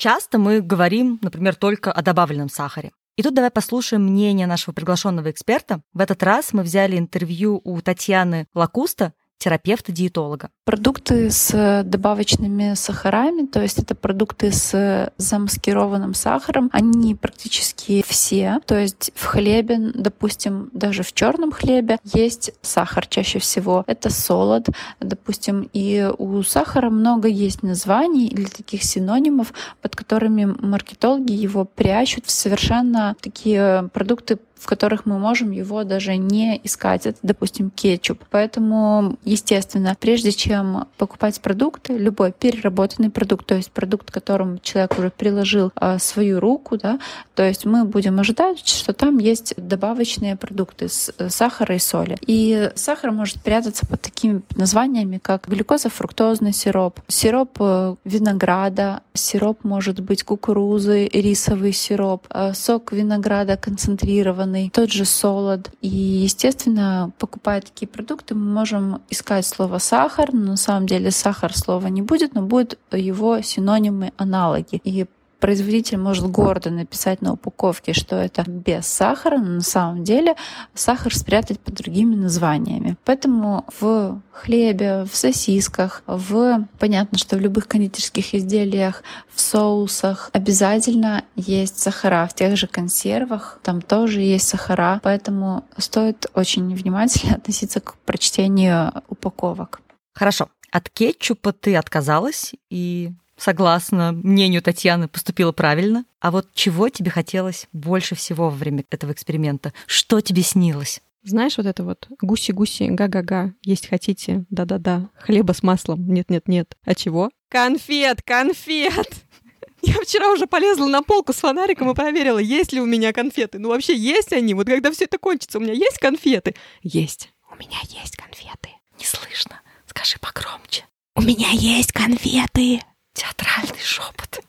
Часто 0.00 0.38
мы 0.38 0.62
говорим, 0.62 1.18
например, 1.20 1.56
только 1.56 1.92
о 1.92 2.00
добавленном 2.00 2.48
сахаре. 2.48 2.90
И 3.16 3.22
тут 3.22 3.34
давай 3.34 3.50
послушаем 3.50 4.04
мнение 4.04 4.46
нашего 4.46 4.72
приглашенного 4.72 5.30
эксперта. 5.30 5.82
В 5.92 6.00
этот 6.00 6.22
раз 6.22 6.54
мы 6.54 6.62
взяли 6.62 6.96
интервью 6.96 7.60
у 7.64 7.78
Татьяны 7.82 8.46
Лакуста, 8.54 9.12
терапевта-диетолога. 9.40 10.50
Продукты 10.64 11.30
с 11.30 11.82
добавочными 11.84 12.74
сахарами, 12.74 13.46
то 13.46 13.60
есть 13.60 13.78
это 13.78 13.94
продукты 13.94 14.52
с 14.52 15.10
замаскированным 15.16 16.14
сахаром, 16.14 16.68
они 16.72 17.14
практически 17.14 18.04
все. 18.06 18.60
То 18.66 18.78
есть 18.78 19.10
в 19.14 19.24
хлебе, 19.24 19.78
допустим, 19.94 20.68
даже 20.72 21.02
в 21.02 21.12
черном 21.14 21.52
хлебе 21.52 21.98
есть 22.04 22.52
сахар 22.60 23.06
чаще 23.06 23.38
всего. 23.38 23.82
Это 23.86 24.10
солод, 24.10 24.68
допустим, 25.00 25.68
и 25.72 26.08
у 26.18 26.42
сахара 26.42 26.90
много 26.90 27.26
есть 27.26 27.62
названий 27.62 28.26
или 28.26 28.44
таких 28.44 28.84
синонимов, 28.84 29.54
под 29.80 29.96
которыми 29.96 30.44
маркетологи 30.44 31.32
его 31.32 31.64
прячут 31.64 32.26
в 32.26 32.30
совершенно 32.30 33.16
такие 33.22 33.88
продукты 33.94 34.38
в 34.60 34.66
которых 34.66 35.06
мы 35.06 35.18
можем 35.18 35.50
его 35.50 35.84
даже 35.84 36.16
не 36.16 36.60
искать. 36.62 37.06
Это, 37.06 37.18
допустим, 37.22 37.70
кетчуп. 37.70 38.22
Поэтому, 38.30 39.16
естественно, 39.24 39.96
прежде 39.98 40.32
чем 40.32 40.86
покупать 40.98 41.40
продукты, 41.40 41.96
любой 41.96 42.32
переработанный 42.32 43.10
продукт, 43.10 43.46
то 43.46 43.54
есть 43.54 43.70
продукт, 43.72 44.10
к 44.10 44.14
которому 44.14 44.58
человек 44.58 44.98
уже 44.98 45.10
приложил 45.10 45.72
а, 45.74 45.98
свою 45.98 46.40
руку, 46.40 46.76
да, 46.76 46.98
то 47.34 47.42
есть 47.42 47.64
мы 47.64 47.84
будем 47.84 48.20
ожидать, 48.20 48.66
что 48.66 48.92
там 48.92 49.16
есть 49.16 49.54
добавочные 49.56 50.36
продукты 50.36 50.88
с 50.88 51.10
э, 51.16 51.30
сахара 51.30 51.74
и 51.74 51.78
соли. 51.78 52.18
И 52.26 52.70
сахар 52.74 53.12
может 53.12 53.40
прятаться 53.40 53.86
под 53.86 54.02
такими 54.02 54.42
названиями, 54.56 55.18
как 55.18 55.48
глюкоза-фруктозный 55.48 56.52
сироп, 56.52 57.00
сироп 57.08 57.56
э, 57.60 57.94
винограда, 58.04 59.00
сироп 59.14 59.64
может 59.64 60.00
быть 60.00 60.22
кукурузы, 60.22 61.06
рисовый 61.06 61.72
сироп, 61.72 62.26
э, 62.30 62.52
сок 62.54 62.92
винограда 62.92 63.56
концентрированный, 63.56 64.49
соленый, 64.50 64.70
тот 64.70 64.90
же 64.90 65.04
солод. 65.04 65.70
И, 65.80 65.88
естественно, 65.88 67.12
покупая 67.18 67.60
такие 67.60 67.88
продукты, 67.88 68.34
мы 68.34 68.52
можем 68.52 69.02
искать 69.10 69.46
слово 69.46 69.78
сахар, 69.78 70.32
но 70.32 70.52
на 70.52 70.56
самом 70.56 70.86
деле 70.86 71.10
сахар 71.10 71.56
слова 71.56 71.88
не 71.88 72.02
будет, 72.02 72.34
но 72.34 72.42
будут 72.42 72.78
его 72.92 73.40
синонимы, 73.42 74.12
аналоги. 74.16 74.80
И 74.84 75.06
производитель 75.40 75.98
может 75.98 76.26
гордо 76.26 76.70
написать 76.70 77.22
на 77.22 77.32
упаковке, 77.32 77.92
что 77.92 78.16
это 78.16 78.44
без 78.46 78.86
сахара, 78.86 79.38
но 79.38 79.54
на 79.54 79.60
самом 79.62 80.04
деле 80.04 80.36
сахар 80.74 81.14
спрятать 81.14 81.58
под 81.58 81.74
другими 81.74 82.14
названиями. 82.14 82.96
Поэтому 83.04 83.64
в 83.80 84.20
хлебе, 84.32 85.04
в 85.10 85.16
сосисках, 85.16 86.02
в 86.06 86.66
понятно, 86.78 87.18
что 87.18 87.36
в 87.36 87.40
любых 87.40 87.66
кондитерских 87.66 88.34
изделиях, 88.34 89.02
в 89.32 89.40
соусах 89.40 90.30
обязательно 90.32 91.24
есть 91.36 91.78
сахара. 91.78 92.26
В 92.26 92.34
тех 92.34 92.56
же 92.56 92.66
консервах 92.66 93.58
там 93.62 93.82
тоже 93.82 94.20
есть 94.20 94.48
сахара, 94.48 95.00
поэтому 95.02 95.64
стоит 95.76 96.26
очень 96.34 96.74
внимательно 96.74 97.34
относиться 97.36 97.80
к 97.80 97.96
прочтению 98.04 98.92
упаковок. 99.08 99.80
Хорошо. 100.14 100.48
От 100.70 100.88
кетчупа 100.88 101.52
ты 101.52 101.74
отказалась 101.76 102.52
и 102.70 103.12
согласно 103.40 104.12
мнению 104.12 104.62
Татьяны, 104.62 105.08
поступила 105.08 105.52
правильно. 105.52 106.04
А 106.20 106.30
вот 106.30 106.48
чего 106.54 106.88
тебе 106.88 107.10
хотелось 107.10 107.66
больше 107.72 108.14
всего 108.14 108.50
во 108.50 108.56
время 108.56 108.84
этого 108.90 109.12
эксперимента? 109.12 109.72
Что 109.86 110.20
тебе 110.20 110.42
снилось? 110.42 111.00
Знаешь, 111.22 111.56
вот 111.56 111.66
это 111.66 111.84
вот 111.84 112.08
гуси-гуси, 112.22 112.88
га-га-га, 112.88 113.52
есть 113.62 113.88
хотите, 113.88 114.44
да-да-да, 114.48 115.10
хлеба 115.18 115.52
с 115.52 115.62
маслом, 115.62 116.08
нет-нет-нет. 116.08 116.76
А 116.84 116.94
чего? 116.94 117.30
Конфет, 117.50 118.22
конфет! 118.22 119.12
Я 119.82 119.94
вчера 120.02 120.32
уже 120.32 120.46
полезла 120.46 120.86
на 120.86 121.02
полку 121.02 121.32
с 121.32 121.36
фонариком 121.36 121.90
и 121.90 121.94
проверила, 121.94 122.38
есть 122.38 122.72
ли 122.72 122.80
у 122.80 122.86
меня 122.86 123.12
конфеты. 123.12 123.58
Ну 123.58 123.68
вообще 123.68 123.94
есть 123.96 124.32
они? 124.32 124.54
Вот 124.54 124.66
когда 124.66 124.90
все 124.92 125.04
это 125.04 125.18
кончится, 125.18 125.58
у 125.58 125.60
меня 125.60 125.74
есть 125.74 125.98
конфеты? 125.98 126.54
Есть. 126.82 127.30
У 127.50 127.56
меня 127.56 127.78
есть 127.88 128.16
конфеты. 128.16 128.70
Не 128.98 129.04
слышно. 129.04 129.60
Скажи 129.86 130.16
погромче. 130.20 130.84
У 131.16 131.22
меня 131.22 131.50
есть 131.50 131.92
конфеты. 131.92 132.80
Театральный 133.20 133.82
шепот. 133.82 134.40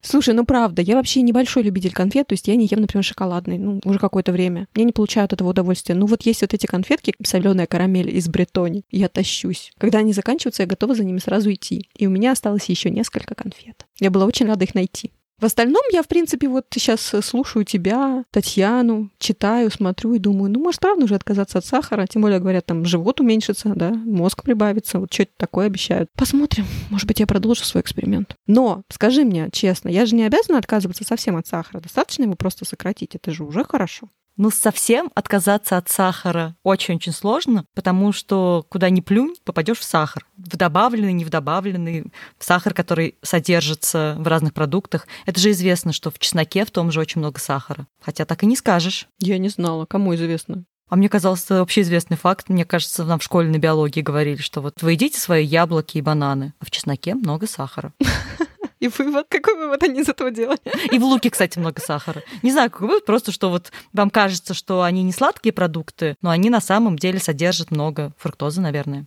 Слушай, 0.00 0.32
ну 0.34 0.44
правда, 0.44 0.80
я 0.80 0.94
вообще 0.94 1.22
небольшой 1.22 1.64
любитель 1.64 1.90
конфет, 1.90 2.28
то 2.28 2.34
есть 2.34 2.46
я 2.46 2.54
не 2.54 2.66
ем, 2.66 2.82
например, 2.82 3.02
шоколадный, 3.02 3.58
ну, 3.58 3.80
уже 3.84 3.98
какое-то 3.98 4.30
время. 4.30 4.68
Я 4.76 4.84
не 4.84 4.92
получаю 4.92 5.24
от 5.24 5.32
этого 5.32 5.48
удовольствия. 5.48 5.96
Ну 5.96 6.06
вот 6.06 6.22
есть 6.22 6.42
вот 6.42 6.54
эти 6.54 6.66
конфетки, 6.66 7.14
соленая 7.24 7.66
карамель 7.66 8.16
из 8.16 8.28
Бретони, 8.28 8.84
я 8.92 9.08
тащусь. 9.08 9.72
Когда 9.76 9.98
они 9.98 10.12
заканчиваются, 10.12 10.62
я 10.62 10.68
готова 10.68 10.94
за 10.94 11.02
ними 11.02 11.18
сразу 11.18 11.52
идти. 11.52 11.88
И 11.96 12.06
у 12.06 12.10
меня 12.10 12.30
осталось 12.30 12.66
еще 12.66 12.90
несколько 12.90 13.34
конфет. 13.34 13.84
Я 13.98 14.12
была 14.12 14.26
очень 14.26 14.46
рада 14.46 14.64
их 14.64 14.76
найти. 14.76 15.10
В 15.40 15.44
остальном 15.44 15.82
я, 15.92 16.02
в 16.02 16.08
принципе, 16.08 16.48
вот 16.48 16.66
сейчас 16.70 17.12
э, 17.12 17.20
слушаю 17.20 17.64
тебя, 17.64 18.24
Татьяну, 18.30 19.10
читаю, 19.18 19.70
смотрю 19.70 20.14
и 20.14 20.18
думаю, 20.18 20.50
ну, 20.50 20.60
может, 20.60 20.80
правда 20.80 21.04
уже 21.04 21.16
отказаться 21.16 21.58
от 21.58 21.66
сахара? 21.66 22.06
Тем 22.06 22.22
более, 22.22 22.38
говорят, 22.38 22.66
там 22.66 22.84
живот 22.84 23.20
уменьшится, 23.20 23.72
да, 23.74 23.90
мозг 23.90 24.44
прибавится, 24.44 25.00
вот 25.00 25.12
что-то 25.12 25.32
такое 25.36 25.66
обещают. 25.66 26.08
Посмотрим, 26.14 26.66
может 26.90 27.08
быть, 27.08 27.18
я 27.18 27.26
продолжу 27.26 27.64
свой 27.64 27.82
эксперимент. 27.82 28.36
Но, 28.46 28.84
скажи 28.88 29.24
мне 29.24 29.48
честно, 29.52 29.88
я 29.88 30.06
же 30.06 30.14
не 30.14 30.24
обязана 30.24 30.58
отказываться 30.58 31.04
совсем 31.04 31.36
от 31.36 31.46
сахара. 31.46 31.80
Достаточно 31.80 32.22
его 32.22 32.36
просто 32.36 32.64
сократить, 32.64 33.16
это 33.16 33.32
же 33.32 33.44
уже 33.44 33.64
хорошо. 33.64 34.08
Ну, 34.36 34.50
совсем 34.50 35.10
отказаться 35.14 35.76
от 35.76 35.88
сахара 35.88 36.56
очень-очень 36.64 37.12
сложно, 37.12 37.66
потому 37.74 38.12
что 38.12 38.66
куда 38.68 38.90
ни 38.90 39.00
плюнь, 39.00 39.36
попадешь 39.44 39.78
в 39.78 39.84
сахар. 39.84 40.26
В 40.36 40.56
добавленный, 40.56 41.12
не 41.12 41.24
в 41.24 41.30
добавленный, 41.30 42.12
в 42.36 42.44
сахар, 42.44 42.74
который 42.74 43.16
содержится 43.22 44.16
в 44.18 44.26
разных 44.26 44.52
продуктах. 44.52 45.06
Это 45.26 45.38
же 45.38 45.52
известно, 45.52 45.92
что 45.92 46.10
в 46.10 46.18
чесноке 46.18 46.64
в 46.64 46.72
том 46.72 46.90
же 46.90 47.00
очень 47.00 47.20
много 47.20 47.38
сахара. 47.38 47.86
Хотя 48.00 48.24
так 48.24 48.42
и 48.42 48.46
не 48.46 48.56
скажешь. 48.56 49.06
Я 49.20 49.38
не 49.38 49.48
знала. 49.48 49.86
Кому 49.86 50.14
известно? 50.16 50.64
А 50.88 50.96
мне 50.96 51.08
казалось, 51.08 51.44
это 51.44 51.60
общеизвестный 51.60 52.16
факт. 52.16 52.48
Мне 52.48 52.64
кажется, 52.64 53.04
нам 53.04 53.18
в 53.18 53.22
школе 53.22 53.48
на 53.48 53.58
биологии 53.58 54.00
говорили, 54.00 54.40
что 54.40 54.60
вот 54.60 54.82
вы 54.82 54.92
едите 54.92 55.18
свои 55.18 55.44
яблоки 55.44 55.98
и 55.98 56.02
бананы, 56.02 56.54
а 56.58 56.64
в 56.64 56.70
чесноке 56.70 57.14
много 57.14 57.46
сахара. 57.46 57.92
И 58.84 58.88
вывод, 58.88 59.28
какой 59.30 59.56
вывод 59.56 59.82
они 59.82 60.00
из 60.00 60.10
этого 60.10 60.30
делали? 60.30 60.60
И 60.92 60.98
в 60.98 61.04
луке, 61.04 61.30
кстати, 61.30 61.58
много 61.58 61.80
сахара. 61.80 62.22
Не 62.42 62.52
знаю, 62.52 62.70
какой 62.70 62.88
вывод, 62.88 63.06
просто 63.06 63.32
что 63.32 63.48
вот 63.48 63.72
вам 63.94 64.10
кажется, 64.10 64.52
что 64.52 64.82
они 64.82 65.02
не 65.02 65.12
сладкие 65.12 65.54
продукты, 65.54 66.16
но 66.20 66.28
они 66.28 66.50
на 66.50 66.60
самом 66.60 66.98
деле 66.98 67.18
содержат 67.18 67.70
много 67.70 68.12
фруктозы, 68.18 68.60
наверное. 68.60 69.06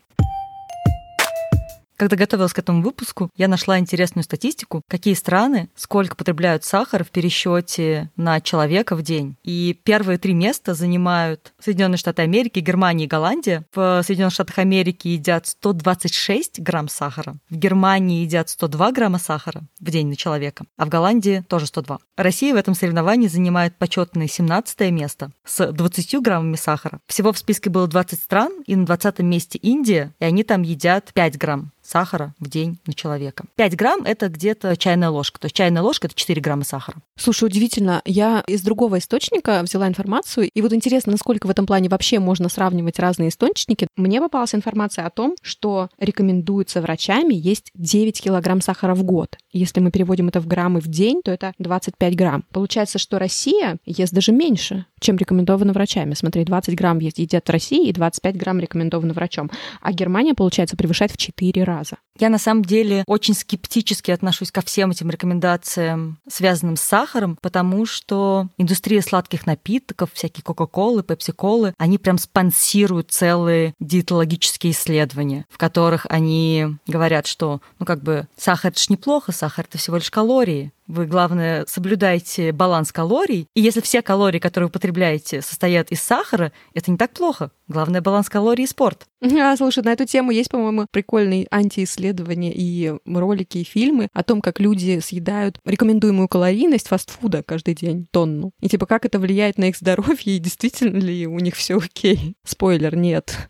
Когда 1.97 2.15
готовилась 2.15 2.53
к 2.53 2.59
этому 2.59 2.83
выпуску, 2.83 3.31
я 3.35 3.47
нашла 3.47 3.79
интересную 3.79 4.23
статистику, 4.23 4.83
какие 4.87 5.15
страны 5.15 5.69
сколько 5.75 6.15
потребляют 6.15 6.63
сахара 6.63 7.03
в 7.03 7.09
пересчете 7.09 8.11
на 8.15 8.39
человека 8.39 8.95
в 8.95 9.01
день. 9.01 9.35
И 9.43 9.75
первые 9.83 10.19
три 10.19 10.35
места 10.35 10.75
занимают 10.75 11.53
Соединенные 11.59 11.97
Штаты 11.97 12.21
Америки, 12.21 12.59
Германия 12.59 13.05
и 13.05 13.07
Голландия. 13.07 13.65
В 13.73 14.03
Соединенных 14.03 14.33
Штатах 14.33 14.59
Америки 14.59 15.07
едят 15.07 15.47
126 15.47 16.59
грамм 16.59 16.87
сахара, 16.87 17.37
в 17.49 17.55
Германии 17.55 18.21
едят 18.21 18.49
102 18.49 18.91
грамма 18.91 19.17
сахара 19.17 19.63
в 19.79 19.89
день 19.89 20.07
на 20.07 20.15
человека, 20.15 20.65
а 20.77 20.85
в 20.85 20.89
Голландии 20.89 21.43
тоже 21.49 21.65
102. 21.65 21.97
Россия 22.15 22.53
в 22.53 22.57
этом 22.57 22.75
соревновании 22.75 23.27
занимает 23.27 23.75
почетное 23.75 24.27
17 24.27 24.91
место 24.91 25.31
с 25.45 25.71
20 25.71 26.21
граммами 26.21 26.57
сахара. 26.57 26.99
Всего 27.07 27.33
в 27.33 27.39
списке 27.39 27.71
было 27.71 27.87
20 27.87 28.19
стран, 28.19 28.51
и 28.67 28.75
на 28.75 28.85
20 28.85 29.19
месте 29.19 29.57
Индия, 29.57 30.13
и 30.19 30.25
они 30.25 30.43
там 30.43 30.61
едят 30.61 31.11
5 31.13 31.37
грамм 31.39 31.71
сахара 31.87 32.33
в 32.39 32.49
день 32.49 32.79
на 32.85 32.93
человека. 32.93 33.45
5 33.55 33.75
грамм– 33.75 34.03
это 34.05 34.27
где-то 34.27 34.75
чайная 34.75 35.09
ложка. 35.09 35.39
То 35.39 35.45
есть 35.45 35.55
чайная 35.55 35.81
ложка– 35.81 36.07
это 36.07 36.15
4 36.15 36.41
грамма 36.41 36.65
сахара. 36.65 36.97
Слушай, 37.15 37.45
удивительно. 37.45 38.01
Я 38.05 38.43
из 38.47 38.61
другого 38.61 38.97
источника 38.97 39.61
взяла 39.63 39.87
информацию, 39.87 40.49
и 40.49 40.61
вот 40.61 40.73
интересно, 40.73 41.13
насколько 41.13 41.47
в 41.47 41.49
этом 41.49 41.65
плане 41.65 41.89
вообще 41.89 42.19
можно 42.19 42.49
сравнивать 42.49 42.99
разные 42.99 43.29
источники. 43.29 43.87
Мне 43.95 44.19
попалась 44.19 44.53
информация 44.53 45.05
о 45.05 45.09
том, 45.09 45.35
что 45.41 45.89
рекомендуется 45.97 46.81
врачами 46.81 47.33
есть 47.33 47.71
9 47.73 48.21
килограмм 48.21 48.61
сахара 48.61 48.93
в 48.93 49.03
год. 49.03 49.37
Если 49.53 49.79
мы 49.79 49.91
переводим 49.91 50.27
это 50.27 50.41
в 50.41 50.47
граммы 50.47 50.81
в 50.81 50.87
день, 50.87 51.21
то 51.23 51.31
это 51.31 51.53
25 51.57 52.15
грамм. 52.15 52.43
Получается, 52.51 52.99
что 52.99 53.17
Россия 53.17 53.77
ест 53.85 54.13
даже 54.13 54.31
меньше, 54.31 54.85
чем 54.99 55.17
рекомендовано 55.17 55.73
врачами. 55.73 56.13
Смотри, 56.13 56.43
20 56.43 56.75
грамм 56.75 56.99
едят 56.99 57.47
в 57.47 57.51
России 57.51 57.87
и 57.87 57.93
25 57.93 58.35
грамм 58.35 58.59
рекомендовано 58.59 59.13
врачом. 59.13 59.49
А 59.81 59.93
Германия, 59.93 60.33
получается, 60.33 60.75
превышает 60.75 61.11
в 61.11 61.17
4 61.17 61.63
раза 61.63 61.76
раза. 61.77 61.97
Я 62.19 62.29
на 62.29 62.39
самом 62.39 62.65
деле 62.65 63.03
очень 63.07 63.33
скептически 63.33 64.11
отношусь 64.11 64.51
ко 64.51 64.61
всем 64.61 64.91
этим 64.91 65.09
рекомендациям, 65.09 66.19
связанным 66.27 66.75
с 66.75 66.81
сахаром, 66.81 67.37
потому 67.41 67.85
что 67.85 68.47
индустрия 68.57 69.01
сладких 69.01 69.45
напитков, 69.45 70.11
всякие 70.13 70.43
Кока-Колы, 70.43 71.03
Пепси-Колы, 71.03 71.73
они 71.77 71.97
прям 71.97 72.17
спонсируют 72.17 73.11
целые 73.11 73.73
диетологические 73.79 74.71
исследования, 74.71 75.45
в 75.49 75.57
которых 75.57 76.05
они 76.09 76.77
говорят, 76.87 77.27
что, 77.27 77.61
ну 77.79 77.85
как 77.85 78.01
бы, 78.01 78.27
сахар 78.35 78.71
это 78.71 78.79
ж 78.79 78.89
неплохо, 78.89 79.31
сахар 79.31 79.65
это 79.67 79.77
всего 79.77 79.97
лишь 79.97 80.09
калории, 80.09 80.71
вы, 80.87 81.05
главное, 81.05 81.65
соблюдайте 81.67 82.51
баланс 82.51 82.91
калорий. 82.91 83.47
И 83.53 83.61
если 83.61 83.81
все 83.81 84.01
калории, 84.01 84.39
которые 84.39 84.67
вы 84.67 84.71
потребляете, 84.71 85.41
состоят 85.41 85.91
из 85.91 86.01
сахара, 86.01 86.51
это 86.73 86.91
не 86.91 86.97
так 86.97 87.11
плохо. 87.11 87.51
Главное, 87.67 88.01
баланс 88.01 88.29
калорий 88.29 88.63
и 88.63 88.67
спорт. 88.67 89.05
А, 89.21 89.57
слушай, 89.57 89.83
на 89.83 89.91
эту 89.91 90.05
тему 90.05 90.31
есть, 90.31 90.49
по-моему, 90.49 90.85
прикольные 90.89 91.47
антиисследования 91.51 92.53
и 92.53 92.93
ролики, 93.05 93.59
и 93.59 93.63
фильмы 93.63 94.07
о 94.13 94.23
том, 94.23 94.41
как 94.41 94.59
люди 94.59 94.99
съедают 94.99 95.59
рекомендуемую 95.65 96.27
калорийность 96.29 96.87
фастфуда 96.87 97.43
каждый 97.43 97.75
день, 97.75 98.07
тонну. 98.11 98.51
И 98.61 98.69
типа, 98.69 98.85
как 98.85 99.05
это 99.05 99.19
влияет 99.19 99.57
на 99.57 99.65
их 99.65 99.77
здоровье, 99.77 100.37
и 100.37 100.39
действительно 100.39 100.97
ли 100.97 101.27
у 101.27 101.39
них 101.39 101.55
все 101.55 101.77
окей. 101.77 102.35
Спойлер, 102.45 102.95
нет. 102.95 103.49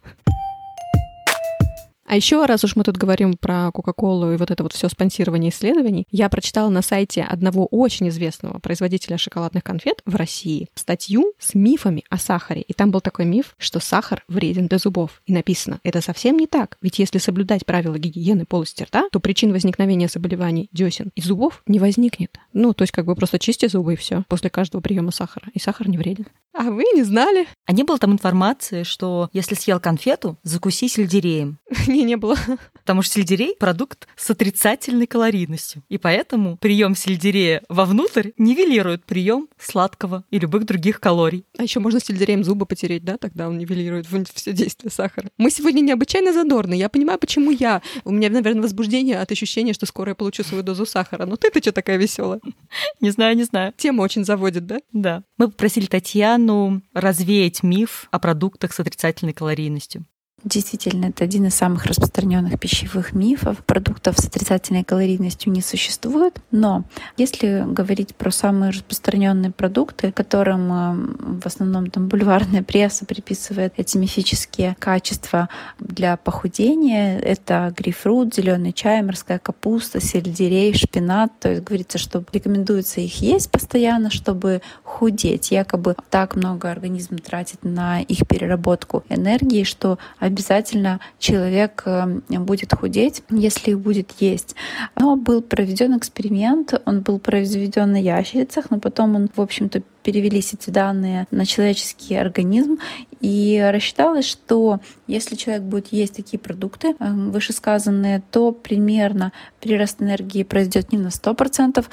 А 2.07 2.15
еще, 2.15 2.45
раз 2.45 2.63
уж 2.63 2.77
мы 2.77 2.83
тут 2.83 2.97
говорим 2.97 3.35
про 3.35 3.69
Кока-Колу 3.73 4.31
и 4.31 4.37
вот 4.37 4.49
это 4.49 4.63
вот 4.63 4.71
все 4.71 4.87
спонсирование 4.87 5.51
исследований, 5.51 6.07
я 6.09 6.29
прочитала 6.29 6.69
на 6.69 6.81
сайте 6.81 7.21
одного 7.21 7.65
очень 7.65 8.07
известного 8.07 8.59
производителя 8.59 9.17
шоколадных 9.17 9.63
конфет 9.63 10.01
в 10.05 10.15
России 10.15 10.69
статью 10.73 11.33
с 11.37 11.53
мифами 11.53 12.05
о 12.09 12.17
сахаре. 12.17 12.61
И 12.61 12.71
там 12.71 12.91
был 12.91 13.01
такой 13.01 13.25
миф, 13.25 13.55
что 13.57 13.81
сахар 13.81 14.23
вреден 14.29 14.67
для 14.67 14.77
зубов. 14.77 15.21
И 15.25 15.33
написано, 15.33 15.81
это 15.83 15.99
совсем 15.99 16.37
не 16.37 16.47
так. 16.47 16.77
Ведь 16.81 16.97
если 16.97 17.17
соблюдать 17.17 17.65
правила 17.65 17.99
гигиены 17.99 18.45
полости 18.45 18.83
рта, 18.83 19.09
то 19.11 19.19
причин 19.19 19.51
возникновения 19.51 20.07
заболеваний 20.07 20.69
десен 20.71 21.11
и 21.13 21.21
зубов 21.21 21.61
не 21.67 21.79
возникнет. 21.79 22.39
Ну, 22.53 22.73
то 22.73 22.83
есть 22.83 22.93
как 22.93 23.05
бы 23.05 23.15
просто 23.15 23.37
чисти 23.37 23.67
зубы 23.67 23.93
и 23.93 23.97
все 23.97 24.23
после 24.29 24.49
каждого 24.49 24.79
приема 24.79 25.11
сахара. 25.11 25.47
И 25.53 25.59
сахар 25.59 25.89
не 25.89 25.97
вреден. 25.97 26.27
А 26.53 26.71
вы 26.71 26.85
не 26.95 27.03
знали? 27.03 27.47
А 27.65 27.73
не 27.73 27.83
было 27.83 27.99
там 27.99 28.13
информации, 28.13 28.83
что 28.83 29.29
если 29.33 29.55
съел 29.55 29.79
конфету, 29.79 30.37
закуси 30.43 30.87
сельдереем? 30.87 31.59
сомнений 31.97 32.03
не 32.03 32.17
было. 32.17 32.35
Потому 32.73 33.01
что 33.01 33.15
сельдерей— 33.15 33.55
продукт 33.59 34.07
с 34.15 34.29
отрицательной 34.29 35.07
калорийностью. 35.07 35.83
И 35.89 35.97
поэтому 35.97 36.57
прием 36.57 36.95
сельдерея 36.95 37.63
вовнутрь 37.69 38.31
нивелирует 38.37 39.05
прием 39.05 39.47
сладкого 39.57 40.23
и 40.31 40.39
любых 40.39 40.65
других 40.65 40.99
калорий. 40.99 41.45
А 41.57 41.63
еще 41.63 41.79
можно 41.79 41.99
сельдереем 41.99 42.43
зубы 42.43 42.65
потереть, 42.65 43.03
да? 43.03 43.17
Тогда 43.17 43.47
он 43.47 43.57
нивелирует 43.57 44.07
все 44.33 44.53
действие 44.53 44.91
сахара. 44.91 45.29
Мы 45.37 45.51
сегодня 45.51 45.81
необычайно 45.81 46.33
задорны. 46.33 46.75
Я 46.75 46.89
понимаю, 46.89 47.19
почему 47.19 47.51
я. 47.51 47.81
У 48.05 48.11
меня, 48.11 48.29
наверное, 48.29 48.61
возбуждение 48.61 49.19
от 49.19 49.31
ощущения, 49.31 49.73
что 49.73 49.85
скоро 49.85 50.09
я 50.09 50.15
получу 50.15 50.43
свою 50.43 50.63
дозу 50.63 50.85
сахара. 50.85 51.25
Но 51.25 51.35
ты-то 51.35 51.59
что 51.59 51.71
такая 51.71 51.97
веселая? 51.97 52.39
Не 53.01 53.11
знаю, 53.11 53.35
не 53.35 53.43
знаю. 53.43 53.73
Тема 53.77 54.01
очень 54.01 54.25
заводит, 54.25 54.65
да? 54.65 54.79
Да. 54.91 55.23
Мы 55.37 55.47
попросили 55.47 55.85
Татьяну 55.85 56.81
развеять 56.93 57.63
миф 57.63 58.07
о 58.11 58.19
продуктах 58.19 58.73
с 58.73 58.79
отрицательной 58.79 59.33
калорийностью. 59.33 60.05
Действительно, 60.43 61.05
это 61.07 61.23
один 61.23 61.47
из 61.47 61.55
самых 61.55 61.87
распространенных 61.87 62.59
пищевых 62.59 63.13
мифов. 63.13 63.57
Продуктов 63.65 64.19
с 64.19 64.27
отрицательной 64.27 64.83
калорийностью 64.83 65.51
не 65.51 65.63
существует. 65.63 66.39
Но 66.51 66.83
если 67.17 67.63
говорить 67.65 68.15
про 68.15 68.29
самые 68.29 68.69
распространенные 68.69 69.49
продукты, 69.49 70.11
которым 70.11 70.71
э, 70.71 71.39
в 71.41 71.45
основном 71.47 71.89
там 71.89 72.07
бульварная 72.07 72.61
пресса 72.61 73.07
приписывает 73.07 73.73
эти 73.77 73.97
мифические 73.97 74.75
качества 74.77 75.49
для 75.79 76.17
похудения, 76.17 77.17
это 77.17 77.73
грейпфрут, 77.75 78.35
зеленый 78.35 78.73
чай, 78.73 79.01
морская 79.01 79.39
капуста, 79.39 79.99
сельдерей, 79.99 80.71
шпинат. 80.75 81.31
То 81.39 81.49
есть 81.49 81.63
говорится, 81.63 81.97
что 81.97 82.23
рекомендуется 82.31 83.01
их 83.01 83.21
есть 83.21 83.49
постоянно, 83.49 84.11
чтобы 84.11 84.61
худеть. 84.83 85.49
Якобы 85.49 85.95
так 86.11 86.35
много 86.35 86.69
организм 86.69 87.17
тратит 87.17 87.63
на 87.63 88.01
их 88.01 88.27
переработку 88.27 89.03
энергии, 89.09 89.63
что 89.63 89.97
обязательно 90.37 90.99
человек 91.17 91.83
э, 91.85 92.05
будет 92.29 92.73
худеть, 92.73 93.23
если 93.29 93.73
будет 93.73 94.11
есть. 94.19 94.55
Но 94.95 95.15
был 95.15 95.41
проведен 95.41 95.97
эксперимент, 95.97 96.79
он 96.85 97.01
был 97.01 97.19
произведен 97.19 97.91
на 97.91 98.01
ящерицах, 98.01 98.69
но 98.69 98.79
потом 98.79 99.15
он, 99.15 99.29
в 99.35 99.41
общем-то, 99.41 99.81
перевелись 100.07 100.53
эти 100.53 100.69
данные 100.69 101.27
на 101.31 101.45
человеческий 101.45 102.15
организм, 102.15 102.77
и 103.19 103.67
рассчиталось, 103.73 104.25
что 104.25 104.79
если 105.07 105.35
человек 105.35 105.63
будет 105.63 105.87
есть 105.91 106.15
такие 106.15 106.37
продукты, 106.39 106.95
э, 106.99 107.11
вышесказанные, 107.11 108.21
то 108.31 108.51
примерно 108.51 109.31
прирост 109.59 110.01
энергии 110.01 110.43
произойдет 110.43 110.91
не 110.91 110.97
на 110.97 111.09
100% 111.09 111.85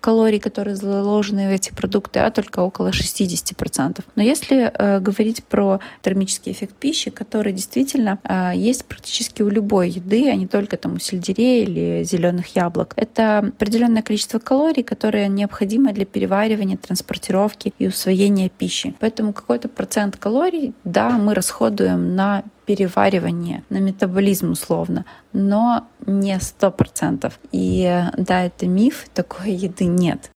калорий, 0.00 0.40
которые 0.40 0.76
заложены 0.76 1.48
в 1.48 1.52
эти 1.52 1.72
продукты, 1.72 2.18
а 2.18 2.30
только 2.30 2.60
около 2.60 2.88
60%. 2.88 4.04
Но 4.16 4.22
если 4.22 4.72
э, 4.74 5.00
говорить 5.00 5.44
про 5.44 5.80
термический 6.02 6.52
эффект 6.52 6.74
пищи, 6.74 7.10
который 7.10 7.52
действительно 7.52 8.18
э, 8.24 8.52
есть 8.54 8.84
практически 8.84 9.42
у 9.42 9.48
любой 9.48 9.90
еды, 9.90 10.28
а 10.30 10.34
не 10.34 10.46
только 10.46 10.76
там 10.76 10.94
у 10.94 10.98
сельдерея 10.98 11.64
или 11.64 12.04
зеленых 12.04 12.56
яблок, 12.56 12.92
это 12.96 13.38
определенное 13.38 14.02
количество 14.02 14.38
калорий, 14.38 14.82
которое 14.82 15.28
необходимо 15.28 15.92
для 15.92 16.04
переваривания, 16.04 16.76
транспортировки 16.76 17.61
переварки 17.62 17.74
и 17.78 17.86
усвоения 17.86 18.48
пищи. 18.48 18.94
Поэтому 19.00 19.32
какой-то 19.32 19.68
процент 19.68 20.16
калорий, 20.16 20.74
да, 20.84 21.10
мы 21.10 21.34
расходуем 21.34 22.14
на 22.14 22.44
переваривание, 22.66 23.62
на 23.70 23.78
метаболизм 23.78 24.52
условно, 24.52 25.04
но 25.32 25.86
не 26.06 26.38
сто 26.40 26.70
процентов. 26.70 27.38
И 27.52 28.04
да, 28.16 28.44
это 28.44 28.66
миф, 28.66 29.08
такой 29.14 29.52
еды 29.52 29.84
нет. 29.84 30.30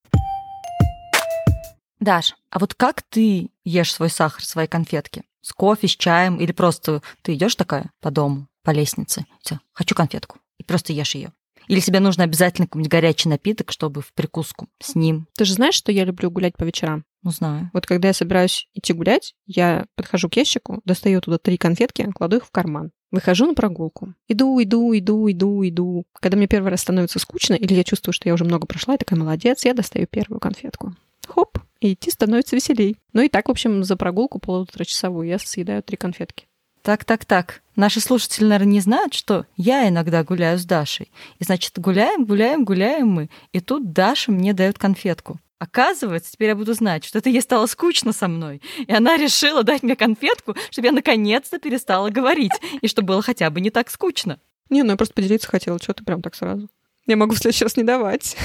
Даш, 2.00 2.34
а 2.50 2.58
вот 2.58 2.74
как 2.74 3.02
ты 3.02 3.50
ешь 3.64 3.92
свой 3.92 4.10
сахар, 4.10 4.44
свои 4.44 4.66
конфетки? 4.66 5.22
С 5.40 5.52
кофе, 5.52 5.88
с 5.88 5.92
чаем 5.96 6.36
или 6.36 6.52
просто 6.52 7.00
ты 7.22 7.34
идешь 7.34 7.54
такая 7.54 7.90
по 8.00 8.10
дому, 8.10 8.46
по 8.62 8.70
лестнице, 8.70 9.24
все, 9.40 9.60
хочу 9.72 9.94
конфетку, 9.94 10.38
и 10.58 10.64
просто 10.64 10.92
ешь 10.92 11.14
ее? 11.14 11.32
Или 11.68 11.80
тебе 11.80 12.00
нужно 12.00 12.24
обязательно 12.24 12.66
какой-нибудь 12.66 12.90
горячий 12.90 13.28
напиток, 13.28 13.72
чтобы 13.72 14.02
в 14.02 14.12
прикуску 14.12 14.68
с 14.80 14.94
ним? 14.94 15.26
Ты 15.36 15.44
же 15.44 15.54
знаешь, 15.54 15.74
что 15.74 15.92
я 15.92 16.04
люблю 16.04 16.30
гулять 16.30 16.56
по 16.56 16.64
вечерам? 16.64 17.04
Ну, 17.22 17.30
знаю. 17.30 17.70
Вот 17.72 17.86
когда 17.86 18.08
я 18.08 18.14
собираюсь 18.14 18.68
идти 18.72 18.92
гулять, 18.92 19.34
я 19.46 19.86
подхожу 19.96 20.28
к 20.28 20.36
ящику, 20.36 20.80
достаю 20.84 21.20
туда 21.20 21.38
три 21.38 21.56
конфетки, 21.56 22.08
кладу 22.14 22.36
их 22.36 22.46
в 22.46 22.50
карман. 22.50 22.92
Выхожу 23.10 23.46
на 23.46 23.54
прогулку. 23.54 24.14
Иду, 24.28 24.62
иду, 24.62 24.96
иду, 24.96 25.30
иду, 25.30 25.66
иду. 25.66 26.04
Когда 26.20 26.36
мне 26.36 26.46
первый 26.46 26.70
раз 26.70 26.82
становится 26.82 27.18
скучно, 27.18 27.54
или 27.54 27.74
я 27.74 27.84
чувствую, 27.84 28.12
что 28.12 28.28
я 28.28 28.34
уже 28.34 28.44
много 28.44 28.66
прошла, 28.66 28.94
я 28.94 28.98
такая 28.98 29.18
молодец, 29.18 29.64
я 29.64 29.74
достаю 29.74 30.06
первую 30.06 30.38
конфетку. 30.38 30.94
Хоп, 31.26 31.58
и 31.80 31.94
идти 31.94 32.10
становится 32.10 32.56
веселей. 32.56 32.96
Ну 33.12 33.22
и 33.22 33.28
так, 33.28 33.48
в 33.48 33.50
общем, 33.50 33.84
за 33.84 33.96
прогулку 33.96 34.38
полуторачасовую 34.38 35.26
я 35.26 35.38
съедаю 35.38 35.82
три 35.82 35.96
конфетки. 35.96 36.46
Так, 36.86 37.04
так, 37.04 37.24
так. 37.24 37.62
Наши 37.74 37.98
слушатели, 37.98 38.44
наверное, 38.44 38.74
не 38.74 38.78
знают, 38.78 39.12
что 39.12 39.44
я 39.56 39.88
иногда 39.88 40.22
гуляю 40.22 40.56
с 40.56 40.64
Дашей. 40.64 41.10
И, 41.40 41.44
значит, 41.44 41.76
гуляем, 41.80 42.24
гуляем, 42.24 42.64
гуляем 42.64 43.08
мы. 43.08 43.28
И 43.52 43.58
тут 43.58 43.92
Даша 43.92 44.30
мне 44.30 44.52
дает 44.52 44.78
конфетку. 44.78 45.40
Оказывается, 45.58 46.30
теперь 46.30 46.50
я 46.50 46.54
буду 46.54 46.74
знать, 46.74 47.04
что 47.04 47.18
это 47.18 47.28
ей 47.28 47.40
стало 47.40 47.66
скучно 47.66 48.12
со 48.12 48.28
мной. 48.28 48.62
И 48.86 48.92
она 48.92 49.16
решила 49.16 49.64
дать 49.64 49.82
мне 49.82 49.96
конфетку, 49.96 50.54
чтобы 50.70 50.86
я 50.86 50.92
наконец-то 50.92 51.58
перестала 51.58 52.10
говорить. 52.10 52.52
И 52.82 52.86
чтобы 52.86 53.08
было 53.08 53.22
хотя 53.22 53.50
бы 53.50 53.60
не 53.60 53.70
так 53.70 53.90
скучно. 53.90 54.38
Не, 54.70 54.84
ну 54.84 54.92
я 54.92 54.96
просто 54.96 55.14
поделиться 55.14 55.48
хотела. 55.48 55.80
Что 55.82 55.92
ты 55.92 56.04
прям 56.04 56.22
так 56.22 56.36
сразу? 56.36 56.68
Я 57.08 57.16
могу 57.16 57.34
в 57.34 57.38
следующий 57.38 57.64
раз 57.64 57.76
не 57.76 57.82
давать. 57.82 58.36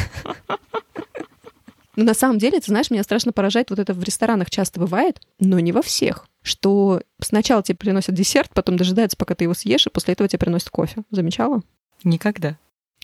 Но 1.95 2.05
на 2.05 2.15
самом 2.15 2.39
деле, 2.39 2.59
ты 2.59 2.65
знаешь, 2.65 2.89
меня 2.89 3.03
страшно 3.03 3.33
поражает, 3.33 3.69
вот 3.69 3.77
это 3.77 3.93
в 3.93 4.01
ресторанах 4.03 4.49
часто 4.49 4.79
бывает, 4.79 5.21
но 5.39 5.59
не 5.59 5.71
во 5.71 5.83
всех, 5.83 6.25
что 6.41 7.01
сначала 7.19 7.63
тебе 7.63 7.77
приносят 7.77 8.15
десерт, 8.15 8.49
потом 8.53 8.77
дожидаются, 8.77 9.17
пока 9.17 9.35
ты 9.35 9.45
его 9.45 9.53
съешь, 9.53 9.87
и 9.87 9.89
после 9.89 10.13
этого 10.13 10.27
тебе 10.27 10.39
приносят 10.39 10.69
кофе. 10.69 11.03
Замечала? 11.11 11.61
Никогда. 12.03 12.57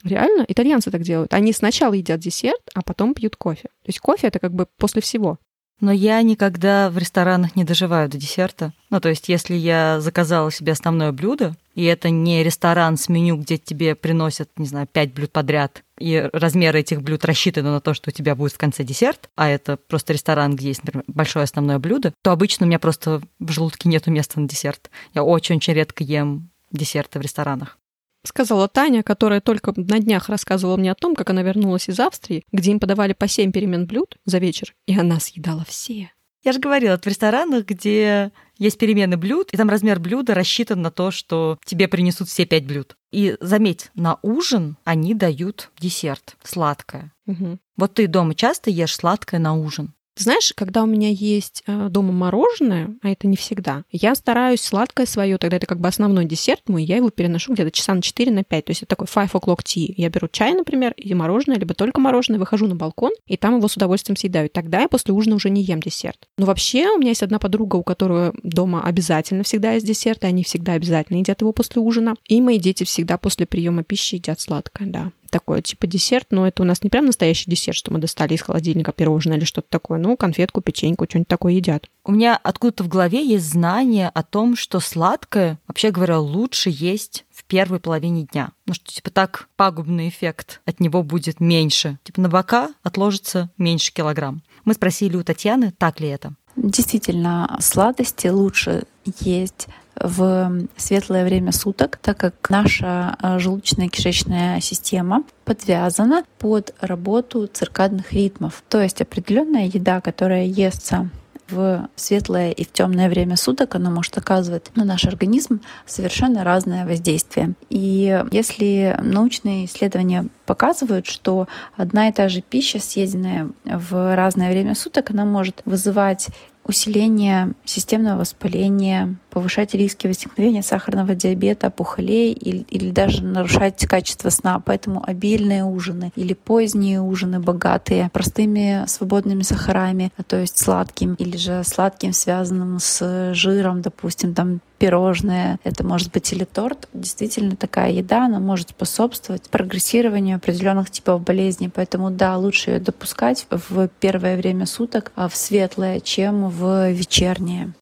Реально? 0.03 0.45
Итальянцы 0.47 0.91
так 0.91 1.01
делают. 1.01 1.33
Они 1.33 1.53
сначала 1.53 1.93
едят 1.93 2.19
десерт, 2.19 2.61
а 2.73 2.81
потом 2.81 3.13
пьют 3.13 3.35
кофе. 3.35 3.63
То 3.83 3.87
есть 3.87 3.99
кофе 3.99 4.27
это 4.27 4.39
как 4.39 4.53
бы 4.53 4.67
после 4.77 5.01
всего. 5.01 5.39
Но 5.79 5.91
я 5.91 6.21
никогда 6.23 6.89
в 6.89 6.97
ресторанах 6.97 7.55
не 7.55 7.63
доживаю 7.63 8.09
до 8.09 8.17
десерта. 8.17 8.73
Ну, 8.89 8.99
то 8.99 9.09
есть, 9.09 9.29
если 9.29 9.53
я 9.53 10.01
заказала 10.01 10.51
себе 10.51 10.71
основное 10.71 11.11
блюдо, 11.11 11.55
и 11.77 11.83
это 11.83 12.09
не 12.09 12.43
ресторан 12.43 12.97
с 12.97 13.07
меню, 13.07 13.37
где 13.37 13.59
тебе 13.59 13.93
приносят, 13.93 14.49
не 14.57 14.65
знаю, 14.65 14.87
пять 14.87 15.13
блюд 15.13 15.31
подряд, 15.31 15.83
и 15.99 16.27
размеры 16.33 16.79
этих 16.79 17.03
блюд 17.03 17.23
рассчитаны 17.23 17.69
на 17.69 17.79
то, 17.79 17.93
что 17.93 18.09
у 18.09 18.11
тебя 18.11 18.35
будет 18.35 18.53
в 18.53 18.57
конце 18.57 18.83
десерт, 18.83 19.29
а 19.35 19.47
это 19.47 19.77
просто 19.77 20.13
ресторан, 20.13 20.55
где 20.55 20.69
есть, 20.69 20.83
например, 20.83 21.05
большое 21.07 21.43
основное 21.43 21.77
блюдо, 21.77 22.13
то 22.23 22.31
обычно 22.31 22.65
у 22.65 22.67
меня 22.67 22.79
просто 22.79 23.21
в 23.37 23.51
желудке 23.51 23.89
нету 23.89 24.09
места 24.09 24.39
на 24.39 24.47
десерт. 24.47 24.89
Я 25.13 25.23
очень-очень 25.23 25.73
редко 25.73 26.03
ем 26.03 26.49
десерты 26.71 27.19
в 27.19 27.21
ресторанах 27.21 27.77
сказала 28.23 28.67
Таня, 28.67 29.03
которая 29.03 29.39
только 29.39 29.71
на 29.77 29.99
днях 29.99 30.27
рассказывала 30.27 30.75
мне 30.75 30.91
о 30.91 30.95
том, 30.95 31.15
как 31.15 31.29
она 31.29 31.43
вернулась 31.43 31.87
из 31.87 31.97
Австрии, 31.97 32.43
где 32.51 32.71
им 32.71 32.79
подавали 32.81 33.13
по 33.13 33.25
семь 33.29 33.53
перемен 33.53 33.87
блюд 33.87 34.17
за 34.25 34.39
вечер, 34.39 34.75
и 34.85 34.99
она 34.99 35.21
съедала 35.21 35.63
все. 35.65 36.11
Я 36.47 36.53
же 36.53 36.61
говорила, 36.61 36.97
в 36.97 37.05
ресторанах, 37.05 37.65
где 37.65 38.31
есть 38.57 38.77
перемены 38.77 39.17
блюд, 39.17 39.49
и 39.51 39.57
там 39.57 39.69
размер 39.69 39.99
блюда 39.99 40.33
рассчитан 40.33 40.81
на 40.81 40.91
то, 40.91 41.11
что 41.11 41.59
тебе 41.65 41.89
принесут 41.89 42.29
все 42.29 42.45
пять 42.45 42.65
блюд. 42.65 42.95
И 43.11 43.35
заметь, 43.41 43.91
на 43.95 44.17
ужин 44.21 44.77
они 44.85 45.13
дают 45.13 45.71
десерт, 45.77 46.37
сладкое. 46.45 47.11
Угу. 47.25 47.59
Вот 47.75 47.95
ты 47.95 48.07
дома 48.07 48.33
часто 48.33 48.69
ешь 48.69 48.95
сладкое 48.95 49.41
на 49.41 49.55
ужин? 49.55 49.93
Знаешь, 50.23 50.53
когда 50.55 50.83
у 50.83 50.85
меня 50.85 51.09
есть 51.09 51.63
э, 51.67 51.87
дома 51.89 52.11
мороженое, 52.11 52.95
а 53.01 53.09
это 53.09 53.27
не 53.27 53.37
всегда, 53.37 53.83
я 53.91 54.15
стараюсь 54.15 54.61
сладкое 54.61 55.05
свое, 55.05 55.37
тогда 55.37 55.57
это 55.57 55.65
как 55.65 55.79
бы 55.79 55.87
основной 55.87 56.25
десерт 56.25 56.67
мой, 56.67 56.83
я 56.83 56.97
его 56.97 57.09
переношу 57.09 57.53
где-то 57.53 57.71
часа 57.71 57.93
на 57.93 58.01
4 58.01 58.31
на 58.31 58.43
5. 58.43 58.65
То 58.65 58.71
есть 58.71 58.83
это 58.83 58.95
такой 58.95 59.07
5 59.07 59.31
o'clock 59.31 59.59
tea. 59.63 59.93
Я 59.97 60.09
беру 60.09 60.27
чай, 60.27 60.53
например, 60.53 60.93
и 60.97 61.13
мороженое, 61.13 61.57
либо 61.57 61.73
только 61.73 61.99
мороженое, 61.99 62.39
выхожу 62.39 62.67
на 62.67 62.75
балкон, 62.75 63.11
и 63.25 63.37
там 63.37 63.57
его 63.57 63.67
с 63.67 63.75
удовольствием 63.75 64.17
съедаю. 64.17 64.49
Тогда 64.49 64.81
я 64.81 64.87
после 64.87 65.13
ужина 65.13 65.35
уже 65.35 65.49
не 65.49 65.63
ем 65.63 65.81
десерт. 65.81 66.27
Но 66.37 66.45
вообще 66.45 66.89
у 66.89 66.97
меня 66.97 67.09
есть 67.09 67.23
одна 67.23 67.39
подруга, 67.39 67.75
у 67.75 67.83
которой 67.83 68.31
дома 68.43 68.83
обязательно 68.83 69.43
всегда 69.43 69.73
есть 69.73 69.85
десерт, 69.85 70.23
и 70.23 70.27
они 70.27 70.43
всегда 70.43 70.73
обязательно 70.73 71.17
едят 71.17 71.41
его 71.41 71.53
после 71.53 71.81
ужина. 71.81 72.15
И 72.27 72.41
мои 72.41 72.59
дети 72.59 72.83
всегда 72.83 73.17
после 73.17 73.45
приема 73.45 73.83
пищи 73.83 74.15
едят 74.15 74.39
сладкое, 74.39 74.87
да 74.87 75.11
такое, 75.29 75.61
типа 75.61 75.87
десерт, 75.87 76.27
но 76.31 76.47
это 76.47 76.63
у 76.63 76.65
нас 76.65 76.83
не 76.83 76.89
прям 76.89 77.05
настоящий 77.05 77.49
десерт, 77.49 77.77
что 77.77 77.91
мы 77.91 77.99
достали 77.99 78.33
из 78.33 78.41
холодильника 78.41 78.91
пирожное 78.91 79.37
или 79.37 79.45
что-то 79.45 79.67
такое, 79.69 79.99
ну, 79.99 80.17
конфетку, 80.17 80.61
печеньку, 80.61 81.05
что-нибудь 81.07 81.27
такое 81.27 81.53
едят. 81.53 81.89
У 82.03 82.11
меня 82.11 82.39
откуда-то 82.41 82.83
в 82.83 82.87
голове 82.87 83.25
есть 83.25 83.49
знание 83.49 84.09
о 84.09 84.23
том, 84.23 84.55
что 84.55 84.79
сладкое, 84.79 85.59
вообще 85.67 85.91
говоря, 85.91 86.19
лучше 86.19 86.69
есть 86.71 87.25
в 87.29 87.43
первой 87.43 87.79
половине 87.79 88.23
дня. 88.23 88.51
Ну 88.65 88.73
что, 88.73 88.91
типа, 88.91 89.09
так 89.09 89.49
пагубный 89.55 90.09
эффект 90.09 90.61
от 90.65 90.79
него 90.79 91.03
будет 91.03 91.39
меньше. 91.39 91.99
Типа, 92.03 92.21
на 92.21 92.29
бока 92.29 92.69
отложится 92.83 93.49
меньше 93.57 93.93
килограмм. 93.93 94.41
Мы 94.65 94.73
спросили 94.73 95.17
у 95.17 95.23
Татьяны, 95.23 95.73
так 95.77 95.99
ли 95.99 96.07
это. 96.07 96.33
Действительно, 96.55 97.57
сладости 97.61 98.27
лучше 98.27 98.83
есть 99.19 99.67
в 100.01 100.67
светлое 100.75 101.25
время 101.25 101.51
суток, 101.51 101.97
так 101.97 102.17
как 102.17 102.49
наша 102.49 103.15
э, 103.21 103.39
желудочная 103.39 103.89
кишечная 103.89 104.59
система 104.61 105.23
подвязана 105.45 106.23
под 106.39 106.73
работу 106.81 107.47
циркадных 107.47 108.13
ритмов. 108.13 108.63
То 108.69 108.81
есть 108.81 109.01
определенная 109.01 109.65
еда, 109.65 110.01
которая 110.01 110.45
естся 110.45 111.09
в 111.49 111.87
светлое 111.95 112.51
и 112.51 112.63
в 112.63 112.71
темное 112.71 113.09
время 113.09 113.35
суток 113.35 113.75
оно 113.75 113.89
может 113.89 114.17
оказывать 114.17 114.71
на 114.75 114.83
наш 114.83 115.05
организм 115.05 115.61
совершенно 115.85 116.43
разное 116.43 116.85
воздействие. 116.85 117.53
И 117.69 118.23
если 118.31 118.97
научные 119.01 119.65
исследования 119.65 120.27
показывают, 120.45 121.05
что 121.05 121.47
одна 121.75 122.09
и 122.09 122.11
та 122.11 122.29
же 122.29 122.41
пища, 122.41 122.79
съеденная 122.79 123.49
в 123.63 124.15
разное 124.15 124.51
время 124.51 124.75
суток, 124.75 125.11
она 125.11 125.25
может 125.25 125.61
вызывать 125.65 126.27
усиление 126.67 127.53
системного 127.65 128.19
воспаления, 128.19 129.15
повышать 129.29 129.73
риски 129.73 130.07
возникновения 130.07 130.63
сахарного 130.63 131.15
диабета, 131.15 131.67
опухолей 131.67 132.33
или, 132.33 132.65
или 132.69 132.91
даже 132.91 133.23
нарушать 133.23 133.85
качество 133.85 134.29
сна. 134.29 134.61
Поэтому 134.63 135.03
обильные 135.07 135.63
ужины 135.63 136.11
или 136.15 136.33
поздние 136.33 137.01
ужины, 137.01 137.39
богатые 137.39 138.09
простыми 138.11 138.83
свободными 138.87 139.43
сахарами, 139.43 140.11
а 140.17 140.23
то 140.23 140.37
есть 140.37 140.57
сладким 140.57 141.13
или 141.15 141.37
же 141.37 141.63
сладким, 141.63 142.13
связанным 142.13 142.79
с 142.79 143.33
жиром, 143.33 143.81
допустим, 143.81 144.33
там 144.33 144.59
пирожное, 144.77 145.59
это 145.63 145.83
может 145.85 146.11
быть 146.11 146.31
или 146.33 146.43
торт. 146.43 146.87
Действительно, 146.93 147.55
такая 147.55 147.91
еда, 147.91 148.25
она 148.25 148.39
может 148.39 148.69
способствовать 148.69 149.49
прогрессированию 149.49 150.37
определенных 150.37 150.89
типов 150.89 151.21
болезней. 151.21 151.69
Поэтому, 151.69 152.11
да, 152.11 152.37
лучше 152.37 152.71
ее 152.71 152.79
допускать 152.79 153.47
в 153.49 153.87
первое 153.99 154.37
время 154.37 154.65
суток, 154.65 155.11
а 155.15 155.27
в 155.27 155.35
светлое, 155.35 155.99
чем 155.99 156.49
в 156.49 156.91
вечернее. 156.91 157.73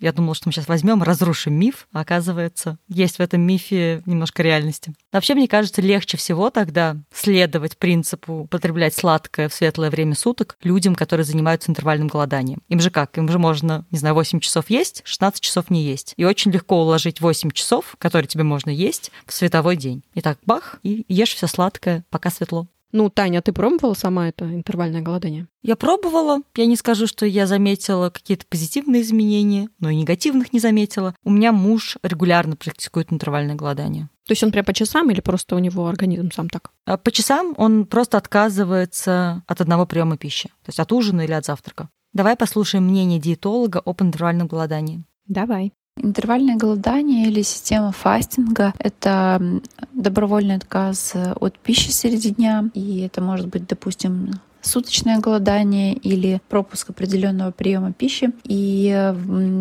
Я 0.00 0.12
думала, 0.12 0.34
что 0.34 0.48
мы 0.48 0.52
сейчас 0.52 0.66
возьмем, 0.66 1.02
разрушим 1.02 1.54
миф, 1.54 1.86
а 1.92 2.00
оказывается, 2.00 2.78
есть 2.88 3.16
в 3.16 3.20
этом 3.20 3.42
мифе 3.42 4.02
немножко 4.06 4.42
реальности. 4.42 4.94
Вообще, 5.12 5.34
мне 5.34 5.46
кажется, 5.46 5.82
легче 5.82 6.16
всего 6.16 6.50
тогда 6.50 6.96
следовать 7.12 7.76
принципу 7.76 8.48
потреблять 8.50 8.94
сладкое 8.94 9.48
в 9.48 9.54
светлое 9.54 9.90
время 9.90 10.14
суток 10.14 10.56
людям, 10.62 10.94
которые 10.94 11.24
занимаются 11.24 11.70
интервальным 11.70 12.08
голоданием. 12.08 12.62
Им 12.68 12.80
же 12.80 12.90
как? 12.90 13.16
Им 13.18 13.28
же 13.28 13.38
можно, 13.38 13.84
не 13.90 13.98
знаю, 13.98 14.14
8 14.14 14.40
часов 14.40 14.70
есть, 14.70 15.02
16 15.04 15.40
часов 15.40 15.68
не 15.68 15.84
есть. 15.84 16.14
И 16.16 16.24
очень 16.24 16.50
легко 16.50 16.80
уложить 16.80 17.20
8 17.20 17.50
часов, 17.50 17.94
которые 17.98 18.28
тебе 18.28 18.44
можно 18.44 18.70
есть, 18.70 19.12
в 19.26 19.32
световой 19.34 19.76
день. 19.76 20.02
Итак, 20.14 20.38
бах, 20.46 20.78
и 20.82 21.04
ешь 21.08 21.34
все 21.34 21.46
сладкое, 21.46 22.04
пока 22.08 22.30
светло. 22.30 22.66
Ну, 22.92 23.08
Таня, 23.08 23.40
ты 23.40 23.52
пробовала 23.52 23.94
сама 23.94 24.28
это 24.28 24.44
интервальное 24.44 25.00
голодание? 25.00 25.46
Я 25.62 25.76
пробовала. 25.76 26.40
Я 26.56 26.66
не 26.66 26.76
скажу, 26.76 27.06
что 27.06 27.24
я 27.24 27.46
заметила 27.46 28.10
какие-то 28.10 28.46
позитивные 28.48 29.02
изменения, 29.02 29.68
но 29.78 29.90
и 29.90 29.96
негативных 29.96 30.52
не 30.52 30.58
заметила. 30.58 31.14
У 31.22 31.30
меня 31.30 31.52
муж 31.52 31.98
регулярно 32.02 32.56
практикует 32.56 33.12
интервальное 33.12 33.54
голодание. 33.54 34.08
То 34.26 34.32
есть 34.32 34.42
он 34.42 34.52
прям 34.52 34.64
по 34.64 34.72
часам 34.72 35.10
или 35.10 35.20
просто 35.20 35.56
у 35.56 35.58
него 35.58 35.88
организм 35.88 36.30
сам 36.30 36.48
так? 36.48 36.70
А 36.84 36.96
по 36.96 37.10
часам 37.10 37.54
он 37.56 37.86
просто 37.86 38.16
отказывается 38.16 39.42
от 39.46 39.60
одного 39.60 39.86
приема 39.86 40.16
пищи, 40.16 40.48
то 40.48 40.68
есть 40.68 40.78
от 40.78 40.92
ужина 40.92 41.22
или 41.22 41.32
от 41.32 41.44
завтрака. 41.44 41.88
Давай 42.12 42.36
послушаем 42.36 42.84
мнение 42.84 43.18
диетолога 43.18 43.80
об 43.84 44.02
интервальном 44.02 44.46
голодании. 44.46 45.04
Давай. 45.26 45.72
Интервальное 46.02 46.56
голодание 46.56 47.28
или 47.28 47.42
система 47.42 47.92
фастинга— 47.92 48.72
это 48.78 49.60
добровольный 49.92 50.56
отказ 50.56 51.14
от 51.14 51.58
пищи 51.58 51.90
среди 51.90 52.30
дня, 52.30 52.70
и 52.74 53.00
это 53.00 53.20
может 53.20 53.48
быть, 53.48 53.66
допустим, 53.66 54.30
суточное 54.62 55.18
голодание 55.18 55.94
или 55.94 56.40
пропуск 56.48 56.90
определенного 56.90 57.50
приема 57.50 57.92
пищи. 57.92 58.32
И 58.44 59.12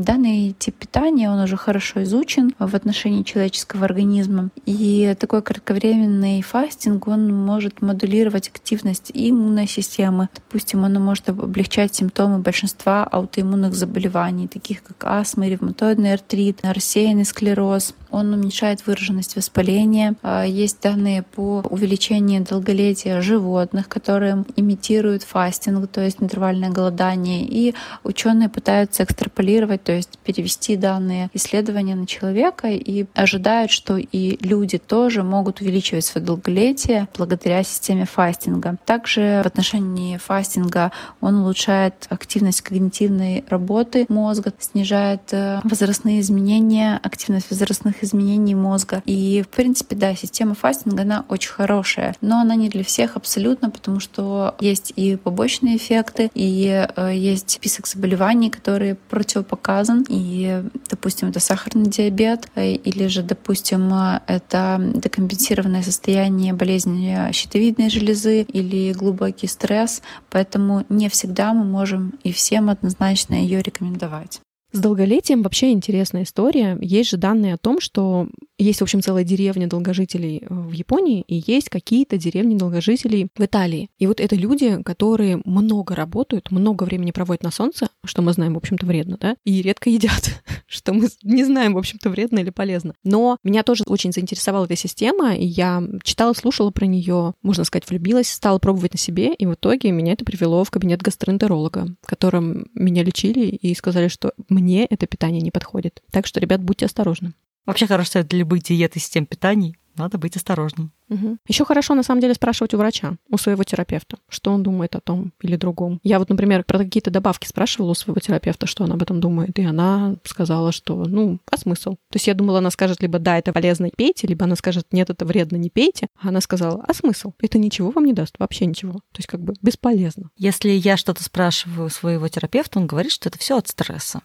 данный 0.06 0.56
тип 0.58 0.76
питания, 0.76 1.30
он 1.30 1.40
уже 1.40 1.58
хорошо 1.58 2.04
изучен 2.04 2.54
в 2.60 2.76
отношении 2.76 3.24
человеческого 3.24 3.86
организма. 3.86 4.50
И 4.66 5.16
такой 5.20 5.42
кратковременный 5.42 6.42
фастинг, 6.42 7.08
он 7.08 7.34
может 7.34 7.82
модулировать 7.82 8.50
активность 8.50 9.12
иммунной 9.14 9.68
системы. 9.68 10.30
Допустим, 10.36 10.84
он 10.84 10.94
может 10.94 11.30
облегчать 11.30 11.96
симптомы 11.96 12.40
большинства 12.40 13.04
аутоиммунных 13.04 13.74
заболеваний, 13.74 14.48
таких 14.48 14.84
как 14.84 15.04
астма, 15.06 15.48
ревматоидный 15.48 16.14
артрит, 16.14 16.60
рассеянный 16.64 17.26
склероз. 17.26 17.94
Он 18.12 18.34
уменьшает 18.34 18.86
выраженность 18.88 19.36
воспаления. 19.36 20.16
А, 20.24 20.44
есть 20.44 20.82
данные 20.82 21.24
по 21.24 21.64
увеличению 21.70 22.44
долголетия 22.44 23.22
животных, 23.22 23.88
которые 23.88 24.46
имитируют 24.56 24.89
имитируют 24.90 25.24
фастинг, 25.24 25.90
то 25.92 26.02
есть 26.02 26.18
интервальное 26.22 26.70
голодание, 26.70 27.44
и 27.44 27.76
ученые 28.04 28.50
пытаются 28.50 29.04
экстраполировать, 29.04 29.84
то 29.84 29.92
есть 29.92 30.18
перевести 30.20 30.76
данные 30.76 31.30
исследования 31.34 31.96
на 31.96 32.08
человека 32.08 32.68
и 32.70 33.06
ожидают, 33.14 33.72
что 33.72 33.98
и 33.98 34.38
люди 34.46 34.78
тоже 34.78 35.24
могут 35.24 35.62
увеличивать 35.62 36.06
свое 36.06 36.26
долголетие 36.26 37.08
благодаря 37.18 37.64
системе 37.64 38.06
фастинга. 38.06 38.78
Также 38.86 39.42
в 39.44 39.48
отношении 39.48 40.18
фастинга 40.18 40.92
он 41.22 41.36
улучшает 41.36 42.08
активность 42.10 42.62
когнитивной 42.62 43.44
работы 43.50 44.06
мозга, 44.10 44.54
снижает 44.60 45.22
э, 45.32 45.60
возрастные 45.64 46.20
изменения, 46.22 47.00
активность 47.04 47.52
возрастных 47.52 48.04
изменений 48.04 48.56
мозга. 48.56 49.02
И, 49.06 49.44
в 49.44 49.50
принципе, 49.50 49.96
да, 49.96 50.16
система 50.16 50.56
фастинга, 50.56 51.04
она 51.04 51.26
очень 51.30 51.52
хорошая, 51.52 52.16
но 52.22 52.40
она 52.40 52.56
не 52.56 52.70
для 52.70 52.84
всех 52.84 53.16
абсолютно, 53.16 53.70
потому 53.70 54.00
что 54.00 54.56
есть 54.60 54.79
есть 54.80 54.94
и 54.96 55.16
побочные 55.16 55.78
эффекты, 55.78 56.30
и 56.34 56.88
э, 56.96 57.12
есть 57.16 57.52
список 57.52 57.88
заболеваний, 57.88 58.50
которые 58.50 58.96
противопоказан. 58.96 60.06
И, 60.10 60.64
допустим, 60.90 61.30
это 61.30 61.40
сахарный 61.40 61.90
диабет, 61.90 62.48
э, 62.56 62.74
или 62.74 63.08
же, 63.08 63.24
допустим, 63.24 63.94
это 64.28 64.92
декомпенсированное 64.96 65.84
состояние 65.84 66.54
болезни 66.54 67.32
щитовидной 67.32 67.90
железы 67.90 68.42
или 68.42 68.94
глубокий 68.94 69.48
стресс. 69.48 70.02
Поэтому 70.30 70.86
не 70.90 71.10
всегда 71.10 71.54
мы 71.54 71.66
можем 71.66 72.14
и 72.24 72.32
всем 72.32 72.70
однозначно 72.70 73.36
ее 73.36 73.62
рекомендовать. 73.62 74.40
С 74.72 74.80
долголетием 74.80 75.42
вообще 75.42 75.72
интересная 75.72 76.24
история. 76.24 76.78
Есть 76.80 77.10
же 77.10 77.18
данные 77.18 77.56
о 77.56 77.58
том, 77.58 77.82
что 77.82 78.28
есть, 78.64 78.80
в 78.80 78.84
общем, 78.84 79.02
целая 79.02 79.24
деревня 79.24 79.68
долгожителей 79.68 80.40
э, 80.40 80.46
в 80.50 80.72
Японии, 80.72 81.24
и 81.28 81.44
есть 81.48 81.70
какие-то 81.70 82.18
деревни 82.18 82.58
долгожителей 82.58 83.30
в 83.36 83.44
Италии. 83.44 83.90
И 83.98 84.08
вот 84.08 84.20
это 84.20 84.36
люди, 84.36 84.82
которые 84.84 85.42
много 85.46 85.96
работают, 85.96 86.52
много 86.52 86.84
времени 86.84 87.12
проводят 87.12 87.44
на 87.44 87.52
солнце, 87.52 87.90
что 88.04 88.22
мы 88.22 88.34
знаем, 88.34 88.54
в 88.54 88.58
общем-то, 88.58 88.86
вредно, 88.86 89.18
да, 89.20 89.36
и 89.46 89.62
редко 89.62 89.90
едят, 89.90 90.42
что 90.68 90.94
мы 90.94 91.08
не 91.24 91.46
знаем, 91.46 91.74
в 91.74 91.78
общем-то, 91.78 92.10
вредно 92.10 92.40
или 92.40 92.50
полезно. 92.50 92.94
Но 93.04 93.38
меня 93.44 93.64
тоже 93.64 93.84
очень 93.88 94.12
заинтересовала 94.12 94.66
эта 94.66 94.76
система, 94.76 95.36
и 95.36 95.46
я 95.46 95.82
читала, 96.04 96.34
слушала 96.34 96.72
про 96.72 96.86
нее, 96.86 97.34
можно 97.42 97.64
сказать, 97.64 97.90
влюбилась, 97.90 98.30
стала 98.30 98.60
пробовать 98.60 98.94
на 98.94 99.00
себе, 99.00 99.34
и 99.34 99.46
в 99.46 99.54
итоге 99.54 99.92
меня 99.92 100.14
это 100.14 100.26
привело 100.26 100.64
в 100.64 100.72
кабинет 100.72 101.02
гастроэнтеролога, 101.02 101.96
которым 102.06 102.68
меня 102.74 103.04
лечили 103.04 103.48
и 103.48 103.74
сказали, 103.74 104.08
что 104.10 104.34
мне 104.50 104.86
это 104.86 105.08
питание 105.08 105.42
не 105.42 105.52
подходит. 105.52 106.02
Так 106.12 106.28
что, 106.28 106.40
ребят, 106.40 106.62
будьте 106.62 106.86
осторожны. 106.86 107.34
Вообще 107.66 107.88
хорошо 107.88 108.12
совет 108.12 108.28
для 108.28 108.40
любых 108.40 108.64
диет 108.64 108.96
и 108.96 109.00
систем 109.00 109.26
питаний. 109.26 109.78
Надо 110.00 110.18
быть 110.18 110.38
осторожным. 110.38 110.94
Угу. 111.10 111.40
Еще 111.48 111.66
хорошо, 111.66 111.94
на 111.94 112.04
самом 112.04 112.22
деле, 112.22 112.34
спрашивать 112.34 112.74
у 112.74 112.78
врача, 112.78 113.18
у 113.30 113.38
своего 113.38 113.64
терапевта, 113.64 114.18
что 114.30 114.52
он 114.52 114.64
думает 114.64 114.96
о 114.96 115.02
том 115.02 115.34
или 115.42 115.58
другом. 115.58 116.00
Я 116.04 116.20
вот, 116.20 116.30
например, 116.30 116.64
про 116.64 116.78
какие-то 116.78 117.12
добавки 117.12 117.48
спрашивала 117.48 117.92
у 117.92 117.96
своего 117.96 118.20
терапевта, 118.22 118.66
что 118.66 118.86
она 118.86 118.94
об 118.94 119.02
этом 119.02 119.20
думает, 119.20 119.60
и 119.60 119.64
она 119.64 120.16
сказала, 120.24 120.72
что, 120.72 121.04
ну, 121.04 121.40
а 121.52 121.58
смысл? 121.58 121.96
То 121.96 122.16
есть 122.16 122.28
я 122.28 122.34
думала, 122.34 122.60
она 122.60 122.72
скажет 122.72 123.02
либо 123.02 123.20
да, 123.20 123.38
это 123.38 123.52
полезно, 123.52 123.90
пейте, 123.90 124.26
либо 124.26 124.46
она 124.46 124.56
скажет 124.56 124.88
нет, 124.92 125.10
это 125.10 125.26
вредно, 125.26 125.58
не 125.58 125.70
пейте. 125.70 126.08
А 126.22 126.30
она 126.30 126.40
сказала, 126.40 126.82
а 126.88 126.94
смысл? 126.94 127.34
Это 127.42 127.58
ничего 127.58 127.92
вам 127.92 128.06
не 128.06 128.14
даст, 128.14 128.36
вообще 128.40 128.68
ничего. 128.68 128.94
То 128.94 129.18
есть 129.18 129.28
как 129.28 129.42
бы 129.42 129.54
бесполезно. 129.62 130.30
Если 130.38 130.70
я 130.70 130.96
что-то 130.96 131.26
спрашиваю 131.26 131.88
у 131.88 131.90
своего 131.90 132.26
терапевта, 132.30 132.80
он 132.80 132.88
говорит, 132.88 133.12
что 133.12 133.28
это 133.28 133.38
все 133.38 133.58
от 133.58 133.68
стресса. 133.68 134.22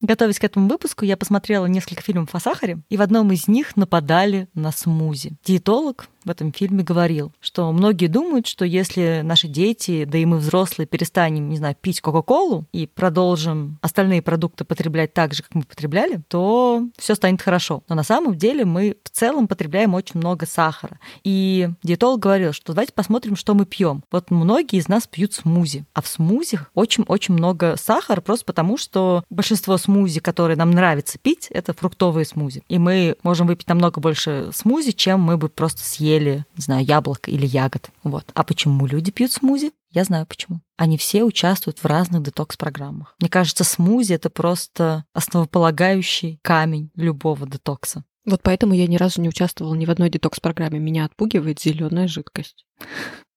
Готовясь 0.00 0.38
к 0.38 0.44
этому 0.44 0.68
выпуску, 0.68 1.04
я 1.04 1.16
посмотрела 1.16 1.66
несколько 1.66 2.02
фильмов 2.02 2.34
о 2.34 2.40
сахаре, 2.40 2.80
и 2.88 2.96
в 2.96 3.02
одном 3.02 3.32
из 3.32 3.48
них 3.48 3.76
нападали 3.76 4.48
на 4.54 4.70
смузи. 4.70 5.36
Диетолог 5.44 6.08
в 6.28 6.30
этом 6.30 6.52
фильме 6.52 6.84
говорил, 6.84 7.32
что 7.40 7.72
многие 7.72 8.06
думают, 8.06 8.46
что 8.46 8.64
если 8.64 9.22
наши 9.24 9.48
дети, 9.48 10.04
да 10.04 10.18
и 10.18 10.26
мы 10.26 10.36
взрослые, 10.36 10.86
перестанем, 10.86 11.48
не 11.48 11.56
знаю, 11.56 11.74
пить 11.80 12.00
Кока-Колу 12.00 12.66
и 12.72 12.86
продолжим 12.86 13.78
остальные 13.80 14.20
продукты 14.22 14.64
потреблять 14.64 15.14
так 15.14 15.32
же, 15.32 15.42
как 15.42 15.54
мы 15.54 15.62
потребляли, 15.62 16.20
то 16.28 16.82
все 16.98 17.14
станет 17.14 17.40
хорошо. 17.40 17.82
Но 17.88 17.94
на 17.94 18.02
самом 18.02 18.36
деле 18.36 18.66
мы 18.66 18.96
в 19.02 19.10
целом 19.10 19.48
потребляем 19.48 19.94
очень 19.94 20.20
много 20.20 20.46
сахара. 20.46 20.98
И 21.24 21.70
диетолог 21.82 22.20
говорил, 22.20 22.52
что 22.52 22.74
давайте 22.74 22.92
посмотрим, 22.92 23.34
что 23.34 23.54
мы 23.54 23.64
пьем. 23.64 24.04
Вот 24.12 24.30
многие 24.30 24.78
из 24.78 24.88
нас 24.88 25.06
пьют 25.06 25.32
смузи, 25.32 25.86
а 25.94 26.02
в 26.02 26.08
смузи 26.08 26.60
очень-очень 26.74 27.34
много 27.34 27.76
сахара, 27.78 28.20
просто 28.20 28.44
потому 28.44 28.76
что 28.76 29.24
большинство 29.30 29.78
смузи, 29.78 30.20
которые 30.20 30.58
нам 30.58 30.72
нравится 30.72 31.18
пить, 31.18 31.48
это 31.50 31.72
фруктовые 31.72 32.26
смузи. 32.26 32.62
И 32.68 32.78
мы 32.78 33.16
можем 33.22 33.46
выпить 33.46 33.68
намного 33.68 34.00
больше 34.00 34.50
смузи, 34.52 34.92
чем 34.92 35.20
мы 35.20 35.38
бы 35.38 35.48
просто 35.48 35.82
съели 35.82 36.17
съели, 36.18 36.44
не 36.56 36.62
знаю, 36.62 36.84
яблок 36.84 37.28
или 37.28 37.46
ягод. 37.46 37.90
Вот. 38.02 38.24
А 38.34 38.44
почему 38.44 38.86
люди 38.86 39.10
пьют 39.10 39.32
смузи? 39.32 39.72
Я 39.90 40.04
знаю 40.04 40.26
почему. 40.26 40.60
Они 40.76 40.98
все 40.98 41.24
участвуют 41.24 41.78
в 41.78 41.86
разных 41.86 42.22
детокс-программах. 42.22 43.14
Мне 43.20 43.30
кажется, 43.30 43.64
смузи— 43.64 44.12
это 44.14 44.30
просто 44.30 45.04
основополагающий 45.14 46.38
камень 46.42 46.90
любого 46.94 47.48
детокса. 47.48 48.04
Вот 48.26 48.42
поэтому 48.42 48.74
я 48.74 48.86
ни 48.86 48.96
разу 48.96 49.22
не 49.22 49.28
участвовала 49.28 49.74
ни 49.74 49.86
в 49.86 49.90
одной 49.90 50.10
детокс-программе. 50.10 50.78
Меня 50.78 51.06
отпугивает 51.06 51.60
зеленая 51.60 52.08
жидкость. 52.08 52.66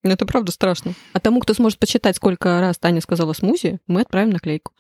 Ну, 0.04 0.10
это 0.10 0.26
правда 0.26 0.52
страшно. 0.52 0.94
А 1.14 1.20
тому, 1.20 1.40
кто 1.40 1.54
сможет 1.54 1.80
почитать, 1.80 2.18
сколько 2.18 2.60
раз 2.60 2.78
Таня 2.78 3.02
сказала 3.02 3.34
смузи, 3.34 3.80
мы 3.88 4.02
отправим 4.02 4.32
наклейку. 4.32 4.74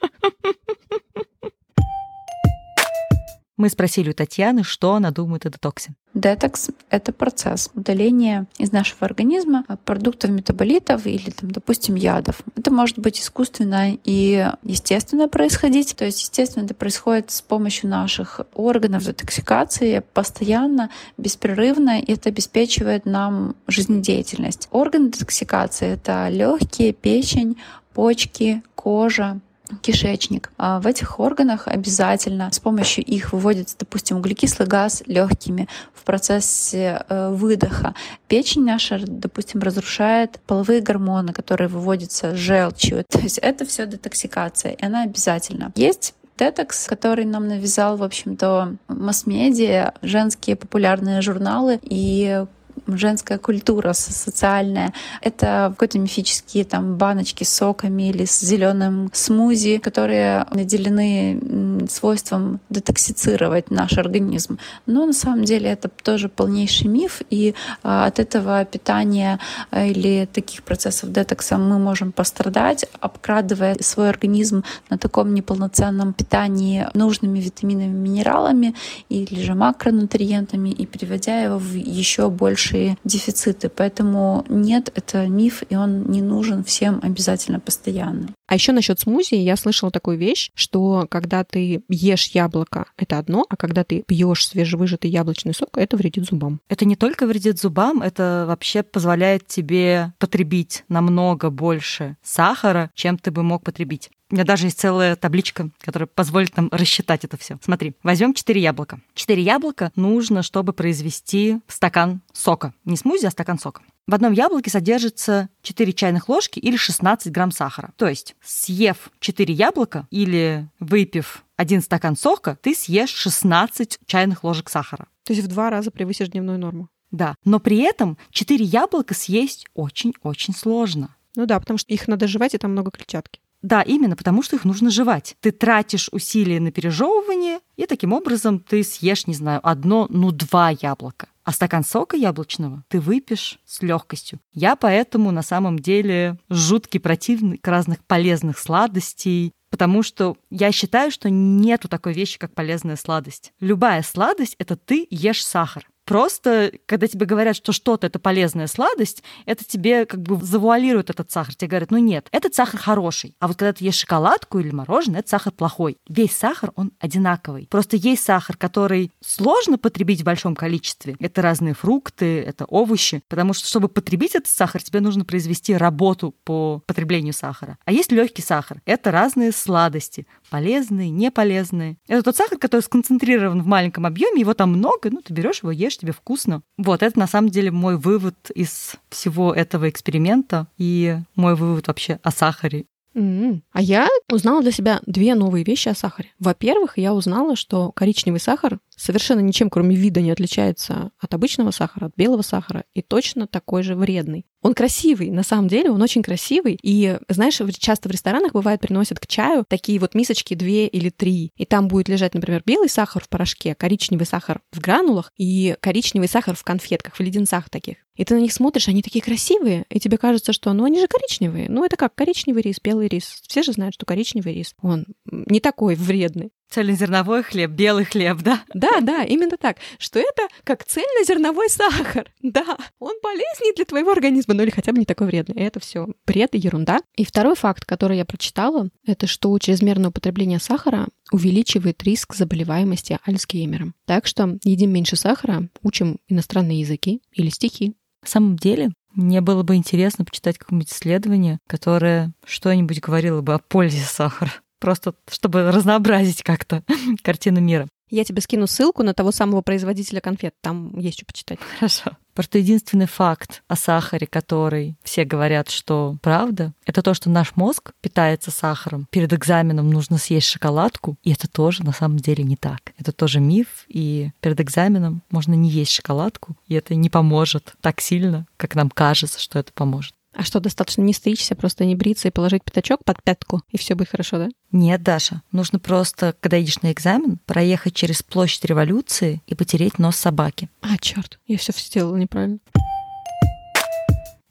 Мы 3.57 3.69
спросили 3.69 4.09
у 4.09 4.13
Татьяны, 4.13 4.63
что 4.63 4.95
она 4.95 5.11
думает 5.11 5.45
о 5.45 5.49
детоксе. 5.49 5.93
Детокс— 6.13 6.71
это 6.89 7.13
процесс 7.13 7.69
удаления 7.73 8.47
из 8.57 8.71
нашего 8.71 9.05
организма 9.05 9.65
продуктов 9.85 10.31
метаболитов 10.31 11.05
или, 11.05 11.29
там, 11.29 11.51
допустим, 11.51 11.95
ядов. 11.95 12.41
Это 12.57 12.71
может 12.71 12.99
быть 12.99 13.21
искусственно 13.21 13.97
и 14.03 14.49
естественно 14.63 15.29
происходить. 15.29 15.95
То 15.95 16.05
есть, 16.05 16.21
естественно, 16.21 16.65
это 16.65 16.73
происходит 16.73 17.31
с 17.31 17.41
помощью 17.41 17.89
наших 17.89 18.41
органов 18.53 19.05
детоксикации 19.05 20.03
постоянно, 20.13 20.89
беспрерывно, 21.17 21.99
и 22.01 22.13
это 22.13 22.29
обеспечивает 22.29 23.05
нам 23.05 23.55
жизнедеятельность. 23.67 24.67
Органы 24.71 25.11
детоксикации— 25.11 25.87
это 25.93 26.27
легкие, 26.29 26.91
печень, 26.93 27.57
почки, 27.93 28.63
кожа, 28.75 29.39
кишечник. 29.81 30.51
А 30.57 30.79
в 30.79 30.87
этих 30.87 31.19
органах 31.19 31.67
обязательно 31.67 32.51
с 32.51 32.59
помощью 32.59 33.03
их 33.03 33.33
выводится, 33.33 33.75
допустим, 33.79 34.17
углекислый 34.17 34.67
газ 34.67 35.03
легкими 35.05 35.67
в 35.93 36.03
процессе 36.03 37.03
э, 37.07 37.29
выдоха. 37.29 37.93
Печень 38.27 38.65
наша, 38.65 39.01
допустим, 39.05 39.61
разрушает 39.61 40.39
половые 40.47 40.81
гормоны, 40.81 41.33
которые 41.33 41.67
выводятся 41.67 42.35
желчью. 42.35 43.05
То 43.09 43.19
есть 43.19 43.37
это 43.37 43.65
все 43.65 43.85
детоксикация, 43.85 44.73
и 44.73 44.85
она 44.85 45.03
обязательно. 45.03 45.71
Есть 45.75 46.15
детокс, 46.37 46.87
который 46.87 47.25
нам 47.25 47.47
навязал, 47.47 47.97
в 47.97 48.03
общем-то, 48.03 48.75
масс-медиа, 48.87 49.93
женские 50.01 50.55
популярные 50.55 51.21
журналы 51.21 51.79
и 51.83 52.45
женская 52.87 53.37
культура 53.37 53.93
социальная. 53.93 54.93
Это 55.21 55.73
какие-то 55.77 55.99
мифические 55.99 56.65
там 56.65 56.97
баночки 56.97 57.43
с 57.43 57.53
соками 57.53 58.09
или 58.09 58.25
с 58.25 58.39
зеленым 58.39 59.09
смузи, 59.13 59.77
которые 59.77 60.45
наделены 60.51 61.87
свойством 61.89 62.59
детоксицировать 62.69 63.71
наш 63.71 63.97
организм. 63.97 64.57
Но 64.85 65.05
на 65.05 65.13
самом 65.13 65.43
деле 65.43 65.69
это 65.69 65.89
тоже 65.89 66.29
полнейший 66.29 66.87
миф, 66.87 67.21
и 67.29 67.53
а, 67.83 68.05
от 68.05 68.19
этого 68.19 68.63
питания 68.65 69.39
а, 69.69 69.85
или 69.85 70.27
таких 70.31 70.63
процессов 70.63 71.11
детокса 71.11 71.57
мы 71.57 71.79
можем 71.79 72.11
пострадать, 72.11 72.85
обкрадывая 72.99 73.75
свой 73.81 74.09
организм 74.09 74.63
на 74.89 74.97
таком 74.97 75.33
неполноценном 75.33 76.13
питании 76.13 76.87
нужными 76.93 77.39
витаминами, 77.39 77.91
минералами 77.91 78.75
или 79.09 79.41
же 79.41 79.53
макронутриентами 79.55 80.69
и 80.69 80.85
приводя 80.85 81.41
его 81.41 81.57
в 81.57 81.75
еще 81.75 82.29
больше 82.29 82.70
большие 82.71 82.97
дефициты. 83.03 83.69
Поэтому 83.69 84.45
нет, 84.49 84.91
это 84.95 85.27
миф, 85.27 85.63
и 85.69 85.75
он 85.75 86.09
не 86.11 86.21
нужен 86.21 86.63
всем 86.63 86.99
обязательно 87.01 87.59
постоянно. 87.59 88.29
А 88.47 88.55
еще 88.55 88.71
насчет 88.73 88.99
смузи 88.99 89.35
я 89.35 89.55
слышала 89.55 89.91
такую 89.91 90.17
вещь, 90.17 90.51
что 90.55 91.07
когда 91.09 91.43
ты 91.43 91.83
ешь 91.89 92.27
яблоко, 92.27 92.85
это 92.97 93.17
одно, 93.17 93.45
а 93.49 93.55
когда 93.55 93.83
ты 93.83 94.03
пьешь 94.05 94.47
свежевыжатый 94.47 95.09
яблочный 95.09 95.53
сок, 95.53 95.77
это 95.77 95.95
вредит 95.97 96.25
зубам. 96.25 96.59
Это 96.67 96.85
не 96.85 96.95
только 96.95 97.25
вредит 97.25 97.59
зубам, 97.59 98.01
это 98.01 98.45
вообще 98.47 98.83
позволяет 98.83 99.47
тебе 99.47 100.13
потребить 100.19 100.83
намного 100.89 101.49
больше 101.49 102.17
сахара, 102.23 102.91
чем 102.93 103.17
ты 103.17 103.31
бы 103.31 103.43
мог 103.43 103.63
потребить. 103.63 104.09
У 104.31 104.35
меня 104.35 104.45
даже 104.45 104.67
есть 104.67 104.79
целая 104.79 105.17
табличка, 105.17 105.69
которая 105.81 106.07
позволит 106.07 106.55
нам 106.55 106.69
рассчитать 106.71 107.25
это 107.25 107.37
все. 107.37 107.59
Смотри, 107.61 107.95
возьмем 108.01 108.33
4 108.33 108.61
яблока. 108.61 109.01
4 109.13 109.41
яблока 109.41 109.91
нужно, 109.95 110.41
чтобы 110.41 110.71
произвести 110.71 111.59
стакан 111.67 112.21
сока. 112.31 112.73
Не 112.85 112.95
смузи, 112.95 113.25
а 113.25 113.31
стакан 113.31 113.59
сока. 113.59 113.81
В 114.07 114.13
одном 114.15 114.31
яблоке 114.31 114.71
содержится 114.71 115.49
4 115.63 115.91
чайных 115.93 116.29
ложки 116.29 116.59
или 116.59 116.77
16 116.77 117.31
грамм 117.31 117.51
сахара. 117.51 117.91
То 117.97 118.07
есть, 118.07 118.35
съев 118.41 119.11
4 119.19 119.53
яблока 119.53 120.07
или 120.11 120.67
выпив 120.79 121.43
один 121.57 121.81
стакан 121.81 122.15
сока, 122.15 122.57
ты 122.61 122.73
съешь 122.73 123.13
16 123.13 123.99
чайных 124.05 124.45
ложек 124.45 124.69
сахара. 124.69 125.07
То 125.25 125.33
есть 125.33 125.45
в 125.45 125.49
два 125.49 125.69
раза 125.69 125.91
превысишь 125.91 126.29
дневную 126.29 126.57
норму. 126.57 126.87
Да, 127.11 127.35
но 127.43 127.59
при 127.59 127.79
этом 127.79 128.17
4 128.31 128.63
яблока 128.63 129.13
съесть 129.13 129.67
очень-очень 129.73 130.55
сложно. 130.55 131.15
Ну 131.35 131.45
да, 131.45 131.59
потому 131.59 131.77
что 131.77 131.93
их 131.93 132.07
надо 132.07 132.27
жевать, 132.27 132.55
и 132.55 132.57
там 132.57 132.71
много 132.71 132.91
клетчатки. 132.91 133.41
Да, 133.61 133.81
именно 133.81 134.15
потому, 134.15 134.41
что 134.41 134.55
их 134.55 134.65
нужно 134.65 134.89
жевать. 134.89 135.35
Ты 135.39 135.51
тратишь 135.51 136.09
усилия 136.11 136.59
на 136.59 136.71
пережевывание, 136.71 137.59
и 137.75 137.85
таким 137.85 138.11
образом 138.13 138.59
ты 138.59 138.83
съешь, 138.83 139.27
не 139.27 139.33
знаю, 139.33 139.59
одно, 139.63 140.07
ну, 140.09 140.31
два 140.31 140.71
яблока. 140.71 141.27
А 141.43 141.51
стакан 141.51 141.83
сока 141.83 142.17
яблочного 142.17 142.83
ты 142.87 142.99
выпьешь 142.99 143.59
с 143.65 143.81
легкостью. 143.81 144.39
Я 144.53 144.75
поэтому 144.75 145.31
на 145.31 145.41
самом 145.41 145.79
деле 145.79 146.37
жуткий 146.49 146.99
противник 146.99 147.67
разных 147.67 148.03
полезных 148.05 148.59
сладостей, 148.59 149.51
потому 149.69 150.03
что 150.03 150.37
я 150.51 150.71
считаю, 150.71 151.11
что 151.11 151.29
нету 151.29 151.87
такой 151.87 152.13
вещи, 152.13 152.37
как 152.37 152.53
полезная 152.53 152.95
сладость. 152.95 153.53
Любая 153.59 154.03
сладость— 154.03 154.55
это 154.59 154.75
ты 154.75 155.07
ешь 155.09 155.43
сахар. 155.45 155.87
Просто, 156.11 156.73
когда 156.87 157.07
тебе 157.07 157.25
говорят, 157.25 157.55
что 157.55 157.71
что-то 157.71 158.05
это 158.05 158.19
полезная 158.19 158.67
сладость, 158.67 159.23
это 159.45 159.63
тебе 159.63 160.05
как 160.05 160.21
бы 160.21 160.43
завуалирует 160.45 161.09
этот 161.09 161.31
сахар. 161.31 161.55
Тебе 161.55 161.69
говорят, 161.69 161.89
ну 161.89 161.99
нет, 161.99 162.27
этот 162.33 162.53
сахар 162.53 162.81
хороший. 162.81 163.33
А 163.39 163.47
вот 163.47 163.55
когда 163.55 163.71
ты 163.71 163.85
ешь 163.85 163.95
шоколадку 163.95 164.59
или 164.59 164.71
мороженое, 164.71 165.21
этот 165.21 165.29
сахар 165.29 165.53
плохой. 165.53 165.99
Весь 166.09 166.35
сахар, 166.35 166.73
он 166.75 166.91
одинаковый. 166.99 167.67
Просто 167.71 167.95
есть 167.95 168.25
сахар, 168.25 168.57
который 168.57 169.09
сложно 169.21 169.77
потребить 169.77 170.19
в 170.19 170.25
большом 170.25 170.53
количестве. 170.53 171.15
Это 171.21 171.41
разные 171.41 171.73
фрукты, 171.73 172.41
это 172.41 172.65
овощи. 172.65 173.23
Потому 173.29 173.53
что, 173.53 173.69
чтобы 173.69 173.87
потребить 173.87 174.35
этот 174.35 174.49
сахар, 174.49 174.83
тебе 174.83 174.99
нужно 174.99 175.23
произвести 175.23 175.77
работу 175.77 176.35
по 176.43 176.83
потреблению 176.87 177.33
сахара. 177.33 177.77
А 177.85 177.93
есть 177.93 178.11
легкий 178.11 178.41
сахар. 178.41 178.81
Это 178.83 179.11
разные 179.11 179.53
сладости. 179.53 180.27
Полезные, 180.49 181.09
неполезные. 181.09 181.95
Это 182.09 182.21
тот 182.21 182.35
сахар, 182.35 182.57
который 182.57 182.81
сконцентрирован 182.81 183.61
в 183.61 183.65
маленьком 183.65 184.05
объеме, 184.05 184.41
его 184.41 184.53
там 184.53 184.73
много, 184.73 185.09
ну, 185.09 185.21
ты 185.21 185.31
берешь 185.33 185.63
его, 185.63 185.71
ешь, 185.71 186.00
тебе 186.01 186.11
вкусно. 186.11 186.63
Вот, 186.77 187.03
это 187.03 187.17
на 187.17 187.27
самом 187.27 187.49
деле 187.49 187.71
мой 187.71 187.97
вывод 187.97 188.49
из 188.53 188.95
всего 189.09 189.53
этого 189.53 189.89
эксперимента 189.89 190.67
и 190.77 191.17
мой 191.35 191.55
вывод 191.55 191.87
вообще 191.87 192.19
о 192.23 192.31
сахаре. 192.31 192.85
Mm-hmm. 193.13 193.61
А 193.73 193.81
я 193.81 194.07
узнала 194.31 194.61
для 194.61 194.71
себя 194.71 195.01
две 195.05 195.35
новые 195.35 195.65
вещи 195.65 195.89
о 195.89 195.95
сахаре. 195.95 196.29
Во-первых, 196.39 196.97
я 196.97 197.13
узнала, 197.13 197.55
что 197.55 197.91
коричневый 197.91 198.39
сахар 198.39 198.79
совершенно 198.95 199.41
ничем, 199.41 199.69
кроме 199.69 199.95
вида, 199.95 200.21
не 200.21 200.31
отличается 200.31 201.11
от 201.19 201.33
обычного 201.33 201.71
сахара, 201.71 202.05
от 202.05 202.15
белого 202.15 202.41
сахара, 202.41 202.85
и 202.93 203.01
точно 203.01 203.47
такой 203.47 203.83
же 203.83 203.95
вредный. 203.95 204.45
Он 204.61 204.75
красивый, 204.75 205.31
на 205.31 205.43
самом 205.43 205.67
деле, 205.67 205.89
он 205.89 206.01
очень 206.01 206.21
красивый. 206.21 206.77
И, 206.81 207.17
знаешь, 207.29 207.59
часто 207.79 208.09
в 208.09 208.11
ресторанах 208.11 208.53
бывает 208.53 208.79
приносят 208.79 209.19
к 209.19 209.25
чаю 209.25 209.65
такие 209.67 209.99
вот 209.99 210.13
мисочки 210.13 210.53
две 210.53 210.87
или 210.87 211.09
три. 211.09 211.51
И 211.55 211.65
там 211.65 211.87
будет 211.87 212.09
лежать, 212.09 212.35
например, 212.35 212.61
белый 212.65 212.89
сахар 212.89 213.23
в 213.23 213.29
порошке, 213.29 213.73
коричневый 213.73 214.27
сахар 214.27 214.61
в 214.71 214.79
гранулах 214.79 215.31
и 215.37 215.75
коричневый 215.79 216.27
сахар 216.27 216.55
в 216.55 216.63
конфетках, 216.63 217.15
в 217.15 217.19
леденцах 217.19 217.69
таких. 217.69 217.97
И 218.15 218.23
ты 218.23 218.35
на 218.35 218.39
них 218.39 218.53
смотришь, 218.53 218.87
они 218.87 219.01
такие 219.01 219.23
красивые, 219.23 219.85
и 219.89 219.99
тебе 219.99 220.17
кажется, 220.17 220.53
что 220.53 220.71
ну 220.73 220.83
они 220.83 220.99
же 220.99 221.07
коричневые. 221.07 221.67
Ну 221.69 221.83
это 221.83 221.97
как 221.97 222.13
коричневый 222.13 222.61
рис, 222.61 222.77
белый 222.83 223.07
рис. 223.07 223.41
Все 223.47 223.63
же 223.63 223.71
знают, 223.71 223.95
что 223.95 224.05
коричневый 224.05 224.53
рис, 224.53 224.75
он 224.81 225.05
не 225.25 225.59
такой 225.59 225.95
вредный. 225.95 226.51
Цельнозерновой 226.71 227.43
хлеб, 227.43 227.71
белый 227.71 228.05
хлеб, 228.05 228.37
да? 228.41 228.63
Да, 228.73 229.01
да, 229.01 229.23
именно 229.23 229.57
так. 229.57 229.77
Что 229.97 230.19
это 230.19 230.47
как 230.63 230.85
цельнозерновой 230.85 231.69
сахар. 231.69 232.31
Да, 232.41 232.77
он 232.99 233.13
полезнее 233.21 233.73
для 233.75 233.85
твоего 233.85 234.11
организма, 234.11 234.53
ну 234.53 234.63
или 234.63 234.71
хотя 234.71 234.91
бы 234.91 234.99
не 234.99 235.05
такой 235.05 235.27
вредный. 235.27 235.55
Это 235.55 235.79
все 235.79 236.07
бред 236.25 236.55
и 236.55 236.57
ерунда. 236.57 236.99
И 237.15 237.23
второй 237.23 237.55
факт, 237.55 237.85
который 237.85 238.17
я 238.17 238.25
прочитала, 238.25 238.89
это 239.05 239.27
что 239.27 239.57
чрезмерное 239.59 240.09
употребление 240.09 240.59
сахара 240.59 241.07
увеличивает 241.31 242.03
риск 242.03 242.35
заболеваемости 242.35 243.19
Альцгеймером. 243.25 243.93
Так 244.05 244.27
что 244.27 244.57
едим 244.63 244.91
меньше 244.91 245.15
сахара, 245.15 245.69
учим 245.81 246.19
иностранные 246.27 246.79
языки 246.79 247.21
или 247.31 247.49
стихи. 247.49 247.95
На 248.21 248.29
самом 248.29 248.55
деле, 248.57 248.91
мне 249.13 249.41
было 249.41 249.63
бы 249.63 249.75
интересно 249.75 250.25
почитать 250.25 250.57
какое-нибудь 250.57 250.91
исследование, 250.91 251.59
которое 251.67 252.33
что-нибудь 252.45 253.01
говорило 253.01 253.41
бы 253.41 253.53
о 253.53 253.59
пользе 253.59 254.03
сахара 254.03 254.51
просто 254.81 255.13
чтобы 255.29 255.71
разнообразить 255.71 256.43
как-то 256.43 256.83
картину 257.23 257.61
мира. 257.61 257.87
Я 258.09 258.25
тебе 258.25 258.41
скину 258.41 258.67
ссылку 258.67 259.03
на 259.03 259.13
того 259.13 259.31
самого 259.31 259.61
производителя 259.61 260.19
конфет. 260.19 260.53
Там 260.59 260.99
есть 260.99 261.17
что 261.17 261.25
почитать. 261.25 261.59
Хорошо. 261.79 262.17
Просто 262.33 262.57
единственный 262.57 263.07
факт 263.07 263.63
о 263.69 263.77
сахаре, 263.77 264.27
который 264.27 264.97
все 265.03 265.23
говорят, 265.23 265.69
что 265.69 266.17
правда, 266.21 266.73
это 266.85 267.01
то, 267.01 267.13
что 267.13 267.29
наш 267.29 267.55
мозг 267.55 267.91
питается 268.01 268.51
сахаром. 268.51 269.07
Перед 269.11 269.31
экзаменом 269.31 269.89
нужно 269.89 270.17
съесть 270.17 270.47
шоколадку, 270.47 271.15
и 271.23 271.31
это 271.31 271.49
тоже 271.49 271.83
на 271.83 271.93
самом 271.93 272.17
деле 272.17 272.43
не 272.43 272.57
так. 272.57 272.93
Это 272.97 273.13
тоже 273.13 273.39
миф, 273.39 273.85
и 273.87 274.31
перед 274.41 274.59
экзаменом 274.59 275.23
можно 275.29 275.53
не 275.53 275.69
есть 275.69 275.91
шоколадку, 275.91 276.55
и 276.67 276.73
это 276.73 276.95
не 276.95 277.09
поможет 277.09 277.75
так 277.81 278.01
сильно, 278.01 278.45
как 278.57 278.75
нам 278.75 278.89
кажется, 278.89 279.39
что 279.39 279.59
это 279.59 279.71
поможет. 279.73 280.13
А 280.33 280.43
что, 280.43 280.59
достаточно 280.59 281.01
не 281.01 281.13
стричься, 281.13 281.55
просто 281.55 281.85
не 281.85 281.95
бриться 281.95 282.29
и 282.29 282.31
положить 282.31 282.63
пятачок 282.63 283.03
под 283.03 283.21
пятку, 283.21 283.61
и 283.69 283.77
все 283.77 283.95
будет 283.95 284.09
хорошо, 284.09 284.37
да? 284.37 284.49
Нет, 284.71 285.03
Даша, 285.03 285.41
нужно 285.51 285.79
просто, 285.79 286.35
когда 286.39 286.61
идешь 286.61 286.81
на 286.81 286.91
экзамен, 286.91 287.37
проехать 287.45 287.93
через 287.93 288.23
площадь 288.23 288.63
революции 288.65 289.41
и 289.45 289.55
потереть 289.55 289.99
нос 289.99 290.15
собаки. 290.15 290.69
А, 290.81 290.97
черт, 290.97 291.39
я 291.47 291.57
все 291.57 291.73
сделала 291.75 292.15
неправильно. 292.15 292.59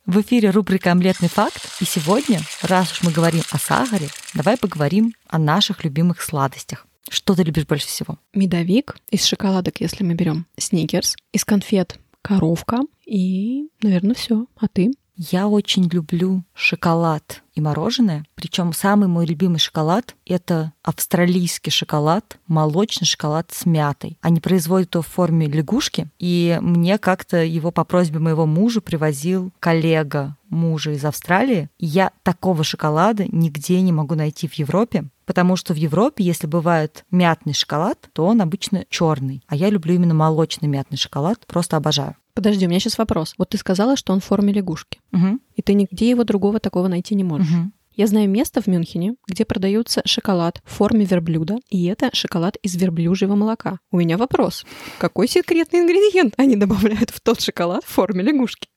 В 0.06 0.20
эфире 0.22 0.50
рубрика 0.50 0.90
«Омлетный 0.90 1.28
факт», 1.28 1.68
и 1.80 1.84
сегодня, 1.84 2.40
раз 2.62 2.92
уж 2.92 3.02
мы 3.02 3.12
говорим 3.12 3.42
о 3.52 3.58
сахаре, 3.58 4.08
давай 4.34 4.56
поговорим 4.56 5.14
о 5.28 5.38
наших 5.38 5.84
любимых 5.84 6.20
сладостях. 6.20 6.86
Что 7.08 7.34
ты 7.34 7.42
любишь 7.42 7.66
больше 7.66 7.86
всего? 7.86 8.18
Медовик 8.34 8.96
из 9.10 9.24
шоколадок, 9.24 9.80
если 9.80 10.04
мы 10.04 10.14
берем 10.14 10.46
сникерс, 10.56 11.16
из 11.32 11.44
конфет 11.44 11.98
коровка 12.22 12.80
и, 13.06 13.68
наверное, 13.82 14.14
все. 14.14 14.46
А 14.56 14.68
ты? 14.68 14.92
Я 15.22 15.48
очень 15.48 15.86
люблю 15.86 16.44
шоколад 16.54 17.42
и 17.52 17.60
мороженое. 17.60 18.24
Причем 18.36 18.72
самый 18.72 19.06
мой 19.06 19.26
любимый 19.26 19.58
шоколад— 19.58 20.16
это 20.26 20.72
австралийский 20.82 21.70
шоколад, 21.70 22.38
молочный 22.46 23.06
шоколад 23.06 23.50
с 23.52 23.66
мятой. 23.66 24.16
Они 24.22 24.40
производят 24.40 24.94
его 24.94 25.02
в 25.02 25.08
форме 25.08 25.46
лягушки, 25.46 26.08
и 26.18 26.58
мне 26.62 26.96
как-то 26.96 27.44
его 27.44 27.70
по 27.70 27.84
просьбе 27.84 28.18
моего 28.18 28.46
мужа 28.46 28.80
привозил 28.80 29.52
коллега 29.60 30.38
мужа 30.48 30.92
из 30.92 31.04
Австралии. 31.04 31.68
И 31.78 31.84
я 31.84 32.12
такого 32.22 32.64
шоколада 32.64 33.26
нигде 33.28 33.78
не 33.82 33.92
могу 33.92 34.14
найти 34.14 34.48
в 34.48 34.54
Европе, 34.54 35.04
потому 35.26 35.56
что 35.56 35.74
в 35.74 35.76
Европе, 35.76 36.24
если 36.24 36.46
бывает 36.46 37.04
мятный 37.10 37.52
шоколад, 37.52 38.08
то 38.14 38.24
он 38.24 38.40
обычно 38.40 38.86
черный. 38.88 39.42
А 39.48 39.54
я 39.54 39.68
люблю 39.68 39.94
именно 39.96 40.14
молочный 40.14 40.66
мятный 40.66 40.96
шоколад, 40.96 41.46
просто 41.46 41.76
обожаю. 41.76 42.16
Подожди, 42.40 42.64
у 42.64 42.70
меня 42.70 42.80
сейчас 42.80 42.96
вопрос. 42.96 43.34
Вот 43.36 43.50
ты 43.50 43.58
сказала, 43.58 43.96
что 43.96 44.14
он 44.14 44.20
в 44.20 44.24
форме 44.24 44.50
лягушки. 44.50 44.98
Угу. 45.12 45.40
И 45.56 45.60
ты 45.60 45.74
нигде 45.74 46.08
его 46.08 46.24
другого 46.24 46.58
такого 46.58 46.88
найти 46.88 47.14
не 47.14 47.22
можешь. 47.22 47.50
Угу. 47.50 47.70
Я 47.96 48.06
знаю 48.06 48.30
место 48.30 48.62
в 48.62 48.66
Мюнхене, 48.66 49.16
где 49.28 49.44
продается 49.44 50.00
шоколад 50.06 50.62
в 50.64 50.72
форме 50.72 51.04
верблюда, 51.04 51.58
и 51.68 51.84
это 51.84 52.08
шоколад 52.14 52.56
из 52.62 52.76
верблюжьего 52.76 53.34
молока. 53.34 53.78
У 53.90 53.98
меня 53.98 54.16
вопрос. 54.16 54.64
Какой 54.96 55.28
секретный 55.28 55.80
ингредиент 55.80 56.32
они 56.38 56.56
добавляют 56.56 57.10
в 57.10 57.20
тот 57.20 57.42
шоколад 57.42 57.84
в 57.84 57.88
форме 57.88 58.22
лягушки? 58.22 58.70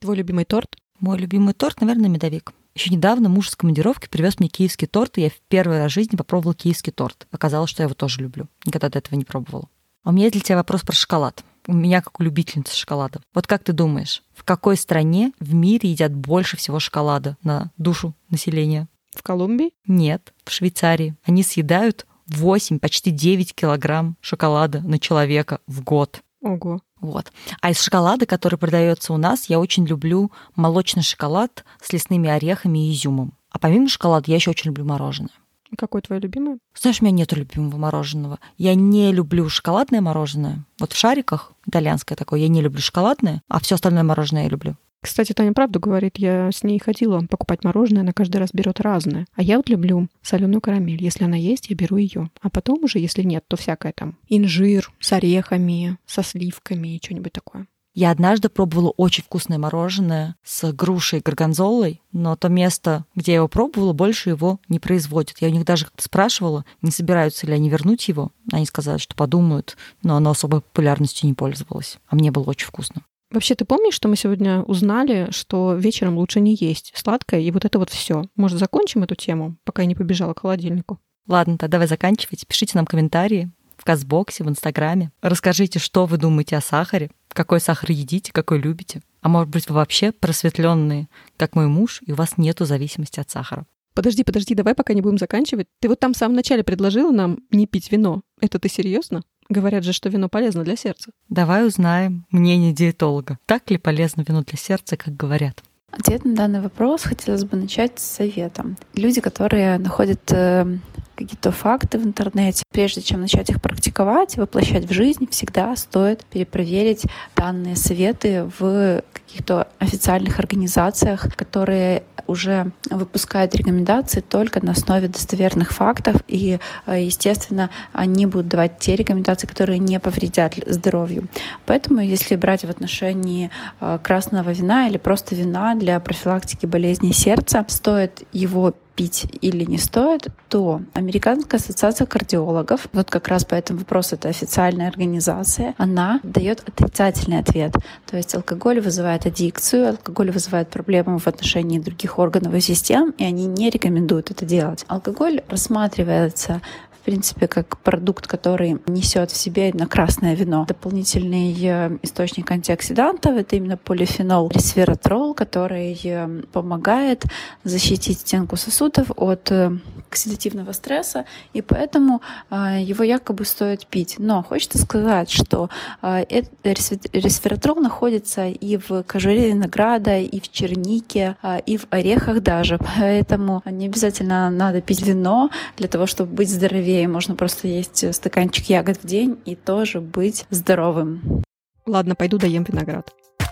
Твой 0.00 0.16
любимый 0.18 0.44
торт? 0.44 0.76
Мой 1.00 1.16
любимый 1.16 1.54
торт, 1.54 1.80
наверное, 1.80 2.10
медовик. 2.10 2.52
Еще 2.74 2.90
недавно 2.90 3.30
муж 3.30 3.48
с 3.48 3.56
командировки 3.56 4.08
привез 4.10 4.38
мне 4.38 4.50
киевский 4.50 4.88
торт, 4.88 5.16
и 5.16 5.22
я 5.22 5.30
в 5.30 5.40
первый 5.48 5.78
раз 5.78 5.92
в 5.92 5.94
жизни 5.94 6.16
попробовала 6.16 6.54
киевский 6.54 6.92
торт. 6.92 7.26
Оказалось, 7.30 7.70
что 7.70 7.82
я 7.82 7.84
его 7.86 7.94
тоже 7.94 8.20
люблю. 8.20 8.46
Никогда 8.66 8.90
до 8.90 8.98
этого 8.98 9.14
не 9.14 9.24
пробовала. 9.24 9.70
А 10.04 10.10
у 10.10 10.12
меня 10.12 10.24
есть 10.24 10.34
для 10.34 10.42
тебя 10.42 10.56
вопрос 10.56 10.82
про 10.82 10.92
шоколад 10.92 11.42
у 11.66 11.72
меня 11.72 12.02
как 12.02 12.20
у 12.20 12.22
любительницы 12.22 12.74
шоколада. 12.76 13.20
Вот 13.34 13.46
как 13.46 13.64
ты 13.64 13.72
думаешь, 13.72 14.22
в 14.34 14.44
какой 14.44 14.76
стране 14.76 15.32
в 15.38 15.54
мире 15.54 15.90
едят 15.90 16.14
больше 16.14 16.56
всего 16.56 16.80
шоколада 16.80 17.36
на 17.42 17.70
душу 17.76 18.14
населения? 18.30 18.88
В 19.14 19.22
Колумбии? 19.22 19.72
Нет, 19.86 20.32
в 20.44 20.50
Швейцарии. 20.50 21.14
Они 21.24 21.42
съедают 21.42 22.06
8, 22.26 22.78
почти 22.78 23.10
9 23.10 23.54
килограмм 23.54 24.16
шоколада 24.20 24.80
на 24.80 24.98
человека 24.98 25.60
в 25.66 25.82
год. 25.82 26.22
Ого. 26.40 26.80
Вот. 27.00 27.32
А 27.60 27.70
из 27.70 27.80
шоколада, 27.80 28.26
который 28.26 28.58
продается 28.58 29.12
у 29.12 29.16
нас, 29.16 29.46
я 29.46 29.60
очень 29.60 29.86
люблю 29.86 30.32
молочный 30.56 31.02
шоколад 31.02 31.64
с 31.82 31.92
лесными 31.92 32.28
орехами 32.28 32.88
и 32.88 32.92
изюмом. 32.92 33.34
А 33.50 33.58
помимо 33.58 33.88
шоколада 33.88 34.30
я 34.30 34.36
еще 34.36 34.50
очень 34.50 34.68
люблю 34.68 34.84
мороженое. 34.84 35.30
Какое 35.76 36.02
твое 36.02 36.20
любимое? 36.20 36.58
Знаешь, 36.74 37.00
у 37.00 37.04
меня 37.04 37.16
нет 37.16 37.32
любимого 37.32 37.76
мороженого. 37.76 38.38
Я 38.58 38.74
не 38.74 39.12
люблю 39.12 39.48
шоколадное 39.48 40.00
мороженое. 40.00 40.64
Вот 40.78 40.92
в 40.92 40.96
шариках, 40.96 41.52
итальянское 41.66 42.14
такое, 42.14 42.40
я 42.40 42.48
не 42.48 42.60
люблю 42.60 42.80
шоколадное, 42.80 43.42
а 43.48 43.60
все 43.60 43.76
остальное 43.76 44.02
мороженое 44.02 44.44
я 44.44 44.48
люблю. 44.48 44.76
Кстати, 45.02 45.32
Таня 45.32 45.52
правду 45.52 45.80
говорит, 45.80 46.16
я 46.18 46.50
с 46.52 46.62
ней 46.62 46.78
ходила 46.78 47.20
покупать 47.28 47.64
мороженое, 47.64 48.02
она 48.02 48.12
каждый 48.12 48.36
раз 48.36 48.50
берет 48.52 48.80
разное. 48.80 49.26
А 49.34 49.42
я 49.42 49.56
вот 49.56 49.68
люблю 49.68 50.06
соленую 50.22 50.60
карамель. 50.60 51.02
Если 51.02 51.24
она 51.24 51.36
есть, 51.36 51.70
я 51.70 51.76
беру 51.76 51.96
ее. 51.96 52.30
А 52.40 52.50
потом 52.50 52.84
уже, 52.84 53.00
если 53.00 53.22
нет, 53.22 53.44
то 53.48 53.56
всякое 53.56 53.92
там. 53.92 54.16
Инжир 54.28 54.92
с 55.00 55.12
орехами, 55.12 55.98
со 56.06 56.22
сливками 56.22 56.94
и 56.94 57.00
что-нибудь 57.02 57.32
такое. 57.32 57.66
Я 57.94 58.10
однажды 58.10 58.48
пробовала 58.48 58.90
очень 58.96 59.22
вкусное 59.22 59.58
мороженое 59.58 60.36
с 60.42 60.72
грушей 60.72 61.18
и 61.18 61.22
горгонзолой, 61.22 62.00
но 62.10 62.36
то 62.36 62.48
место, 62.48 63.04
где 63.14 63.32
я 63.32 63.36
его 63.36 63.48
пробовала, 63.48 63.92
больше 63.92 64.30
его 64.30 64.60
не 64.68 64.78
производят. 64.78 65.38
Я 65.40 65.48
у 65.48 65.50
них 65.50 65.66
даже 65.66 65.86
спрашивала, 65.98 66.64
не 66.80 66.90
собираются 66.90 67.46
ли 67.46 67.52
они 67.52 67.68
вернуть 67.68 68.08
его. 68.08 68.32
Они 68.50 68.64
сказали, 68.64 68.96
что 68.96 69.14
подумают, 69.14 69.76
но 70.02 70.16
оно 70.16 70.30
особой 70.30 70.62
популярностью 70.62 71.26
не 71.26 71.34
пользовалось. 71.34 71.98
А 72.06 72.16
мне 72.16 72.30
было 72.30 72.44
очень 72.44 72.66
вкусно. 72.66 73.02
Вообще, 73.30 73.54
ты 73.54 73.64
помнишь, 73.64 73.94
что 73.94 74.08
мы 74.08 74.16
сегодня 74.16 74.62
узнали, 74.62 75.28
что 75.30 75.74
вечером 75.74 76.18
лучше 76.18 76.40
не 76.40 76.54
есть 76.54 76.92
сладкое, 76.94 77.40
и 77.40 77.50
вот 77.50 77.64
это 77.64 77.78
вот 77.78 77.90
все. 77.90 78.24
Может, 78.36 78.58
закончим 78.58 79.02
эту 79.02 79.14
тему, 79.14 79.56
пока 79.64 79.82
я 79.82 79.88
не 79.88 79.94
побежала 79.94 80.34
к 80.34 80.40
холодильнику? 80.40 80.98
Ладно, 81.26 81.56
тогда 81.56 81.76
давай 81.76 81.88
заканчивайте. 81.88 82.46
Пишите 82.46 82.72
нам 82.74 82.84
комментарии 82.84 83.50
в 83.78 83.84
Казбоксе, 83.84 84.44
в 84.44 84.48
Инстаграме. 84.48 85.10
Расскажите, 85.22 85.78
что 85.78 86.06
вы 86.06 86.18
думаете 86.18 86.56
о 86.56 86.60
сахаре, 86.60 87.10
какой 87.34 87.60
сахар 87.60 87.90
едите, 87.90 88.32
какой 88.32 88.58
любите. 88.58 89.02
А 89.20 89.28
может 89.28 89.48
быть, 89.48 89.68
вы 89.68 89.76
вообще 89.76 90.12
просветленные, 90.12 91.08
как 91.36 91.54
мой 91.54 91.66
муж, 91.66 92.00
и 92.06 92.12
у 92.12 92.14
вас 92.14 92.36
нету 92.36 92.64
зависимости 92.64 93.20
от 93.20 93.30
сахара. 93.30 93.66
Подожди, 93.94 94.24
подожди, 94.24 94.54
давай 94.54 94.74
пока 94.74 94.94
не 94.94 95.02
будем 95.02 95.18
заканчивать. 95.18 95.68
Ты 95.80 95.88
вот 95.88 96.00
там 96.00 96.14
в 96.14 96.16
самом 96.16 96.34
начале 96.34 96.64
предложила 96.64 97.12
нам 97.12 97.40
не 97.50 97.66
пить 97.66 97.92
вино. 97.92 98.22
Это 98.40 98.58
ты 98.58 98.68
серьезно? 98.68 99.22
Говорят 99.48 99.84
же, 99.84 99.92
что 99.92 100.08
вино 100.08 100.28
полезно 100.28 100.64
для 100.64 100.76
сердца. 100.76 101.10
Давай 101.28 101.66
узнаем 101.66 102.26
мнение 102.30 102.72
диетолога. 102.72 103.38
Так 103.46 103.70
ли 103.70 103.76
полезно 103.76 104.24
вино 104.26 104.42
для 104.42 104.56
сердца, 104.56 104.96
как 104.96 105.14
говорят? 105.14 105.62
Ответ 105.92 106.24
на 106.24 106.34
данный 106.34 106.62
вопрос 106.62 107.02
хотелось 107.02 107.44
бы 107.44 107.58
начать 107.58 107.98
с 107.98 108.16
советом. 108.16 108.78
Люди, 108.94 109.20
которые 109.20 109.76
находят 109.76 110.20
э, 110.30 110.78
какие-то 111.14 111.52
факты 111.52 111.98
в 111.98 112.04
интернете, 112.04 112.62
прежде 112.72 113.02
чем 113.02 113.20
начать 113.20 113.50
их 113.50 113.60
практиковать 113.60 114.36
и 114.36 114.40
воплощать 114.40 114.86
в 114.86 114.92
жизнь, 114.92 115.28
всегда 115.30 115.76
стоит 115.76 116.24
перепроверить 116.24 117.04
данные 117.36 117.76
советы 117.76 118.50
в 118.58 119.02
каких-то 119.12 119.68
официальных 119.78 120.38
организациях, 120.38 121.34
которые 121.36 122.04
уже 122.26 122.70
выпускают 122.90 123.54
рекомендации 123.54 124.20
только 124.20 124.64
на 124.64 124.72
основе 124.72 125.08
достоверных 125.08 125.72
фактов, 125.72 126.16
и, 126.28 126.58
э, 126.86 127.02
естественно, 127.02 127.70
они 127.92 128.26
будут 128.26 128.48
давать 128.48 128.78
те 128.78 128.96
рекомендации, 128.96 129.46
которые 129.46 129.78
не 129.78 129.98
повредят 130.00 130.54
здоровью. 130.66 131.28
Поэтому, 131.66 132.00
если 132.00 132.36
брать 132.36 132.64
в 132.64 132.70
отношении 132.70 133.50
э, 133.80 133.98
красного 134.02 134.50
вина 134.50 134.88
или 134.88 134.98
просто 134.98 135.34
вина 135.34 135.74
для 135.82 135.98
профилактики 135.98 136.64
болезней 136.64 137.12
сердца, 137.12 137.64
стоит 137.68 138.22
его 138.32 138.72
пить 138.94 139.26
или 139.40 139.64
не 139.64 139.78
стоит, 139.78 140.28
то 140.48 140.80
Американская 140.94 141.58
ассоциация 141.58 142.06
кардиологов, 142.06 142.86
вот 142.92 143.10
как 143.10 143.26
раз 143.26 143.44
по 143.44 143.54
этому 143.54 143.80
вопросу 143.80 144.14
это 144.14 144.28
официальная 144.28 144.88
организация, 144.88 145.74
она 145.78 146.20
дает 146.22 146.62
отрицательный 146.68 147.38
ответ. 147.40 147.74
То 148.06 148.16
есть 148.16 148.32
алкоголь 148.34 148.80
вызывает 148.80 149.26
аддикцию, 149.26 149.88
алкоголь 149.88 150.30
вызывает 150.30 150.68
проблемы 150.68 151.18
в 151.18 151.26
отношении 151.26 151.80
других 151.80 152.18
органов 152.18 152.54
и 152.54 152.60
систем, 152.60 153.10
и 153.18 153.24
они 153.24 153.46
не 153.46 153.70
рекомендуют 153.70 154.30
это 154.30 154.44
делать. 154.44 154.84
Алкоголь 154.86 155.42
рассматривается 155.48 156.60
принципе, 157.02 157.48
как 157.48 157.78
продукт, 157.78 158.26
который 158.26 158.78
несет 158.86 159.30
в 159.30 159.36
себе 159.36 159.70
именно 159.70 159.86
красное 159.86 160.34
вино. 160.34 160.64
Дополнительный 160.68 161.54
э, 161.62 161.98
источник 162.02 162.50
антиоксидантов— 162.50 163.36
это 163.36 163.56
именно 163.56 163.76
полифенол 163.76 164.50
ресвератрол, 164.50 165.34
который 165.34 166.00
э, 166.04 166.42
помогает 166.52 167.24
защитить 167.64 168.20
стенку 168.20 168.56
сосудов 168.56 169.10
от 169.16 169.50
э, 169.50 169.72
оксидативного 170.08 170.72
стресса, 170.72 171.24
и 171.54 171.62
поэтому 171.62 172.20
его 172.50 173.02
якобы 173.02 173.46
стоит 173.46 173.86
пить. 173.86 174.16
Но 174.18 174.42
хочется 174.42 174.76
сказать, 174.76 175.30
что 175.30 175.70
ресвератрол 176.02 177.76
находится 177.76 178.46
и 178.46 178.76
в 178.76 179.04
кожуре 179.04 179.48
винограда, 179.48 180.18
и 180.18 180.38
в 180.38 180.50
чернике, 180.52 181.36
и 181.64 181.78
в 181.78 181.86
орехах 181.88 182.42
даже. 182.42 182.78
Поэтому 182.98 183.62
не 183.64 183.86
обязательно 183.86 184.50
надо 184.50 184.82
пить 184.82 185.00
вино 185.00 185.48
для 185.78 185.88
того, 185.88 186.04
чтобы 186.04 186.34
быть 186.34 186.50
здоровее 186.50 186.91
здоровее. 186.92 187.08
Можно 187.08 187.34
просто 187.34 187.68
есть 187.68 188.14
стаканчик 188.14 188.66
ягод 188.66 188.98
в 189.02 189.06
день 189.06 189.38
и 189.44 189.54
тоже 189.54 190.00
быть 190.00 190.46
здоровым. 190.50 191.42
Ладно, 191.86 192.14
пойду 192.14 192.38
доем 192.38 192.64
виноград. 192.64 193.10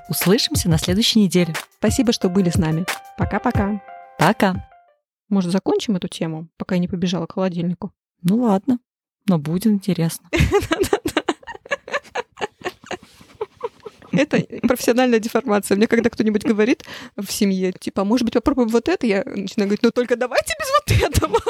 Услышимся 0.08 0.68
на 0.68 0.78
следующей 0.78 1.20
неделе. 1.20 1.54
Спасибо, 1.78 2.12
что 2.12 2.28
были 2.28 2.50
с 2.50 2.56
нами. 2.56 2.84
Пока-пока. 3.16 3.80
Пока. 4.18 4.68
Может, 5.28 5.52
закончим 5.52 5.96
эту 5.96 6.08
тему, 6.08 6.48
пока 6.56 6.74
я 6.74 6.80
не 6.80 6.88
побежала 6.88 7.26
к 7.26 7.32
холодильнику? 7.32 7.92
Ну 8.22 8.42
ладно, 8.42 8.78
но 9.26 9.38
будет 9.38 9.66
интересно. 9.66 10.28
Это 14.12 14.44
профессиональная 14.66 15.20
деформация. 15.20 15.76
Мне 15.76 15.86
когда 15.86 16.10
кто-нибудь 16.10 16.44
говорит 16.44 16.82
в 17.16 17.30
семье, 17.30 17.72
типа, 17.72 18.04
может 18.04 18.24
быть, 18.24 18.34
попробуем 18.34 18.68
вот 18.68 18.88
это, 18.88 19.06
я 19.06 19.22
начинаю 19.24 19.68
говорить, 19.68 19.84
ну 19.84 19.92
только 19.92 20.16
давайте 20.16 20.52
без 20.58 20.68
вот 20.72 20.84
этого. 21.10 21.40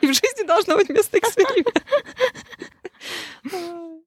И 0.00 0.06
в 0.06 0.12
жизни 0.12 0.46
должно 0.46 0.76
быть 0.76 0.88
место 0.88 1.18
эксперимента. 1.18 1.82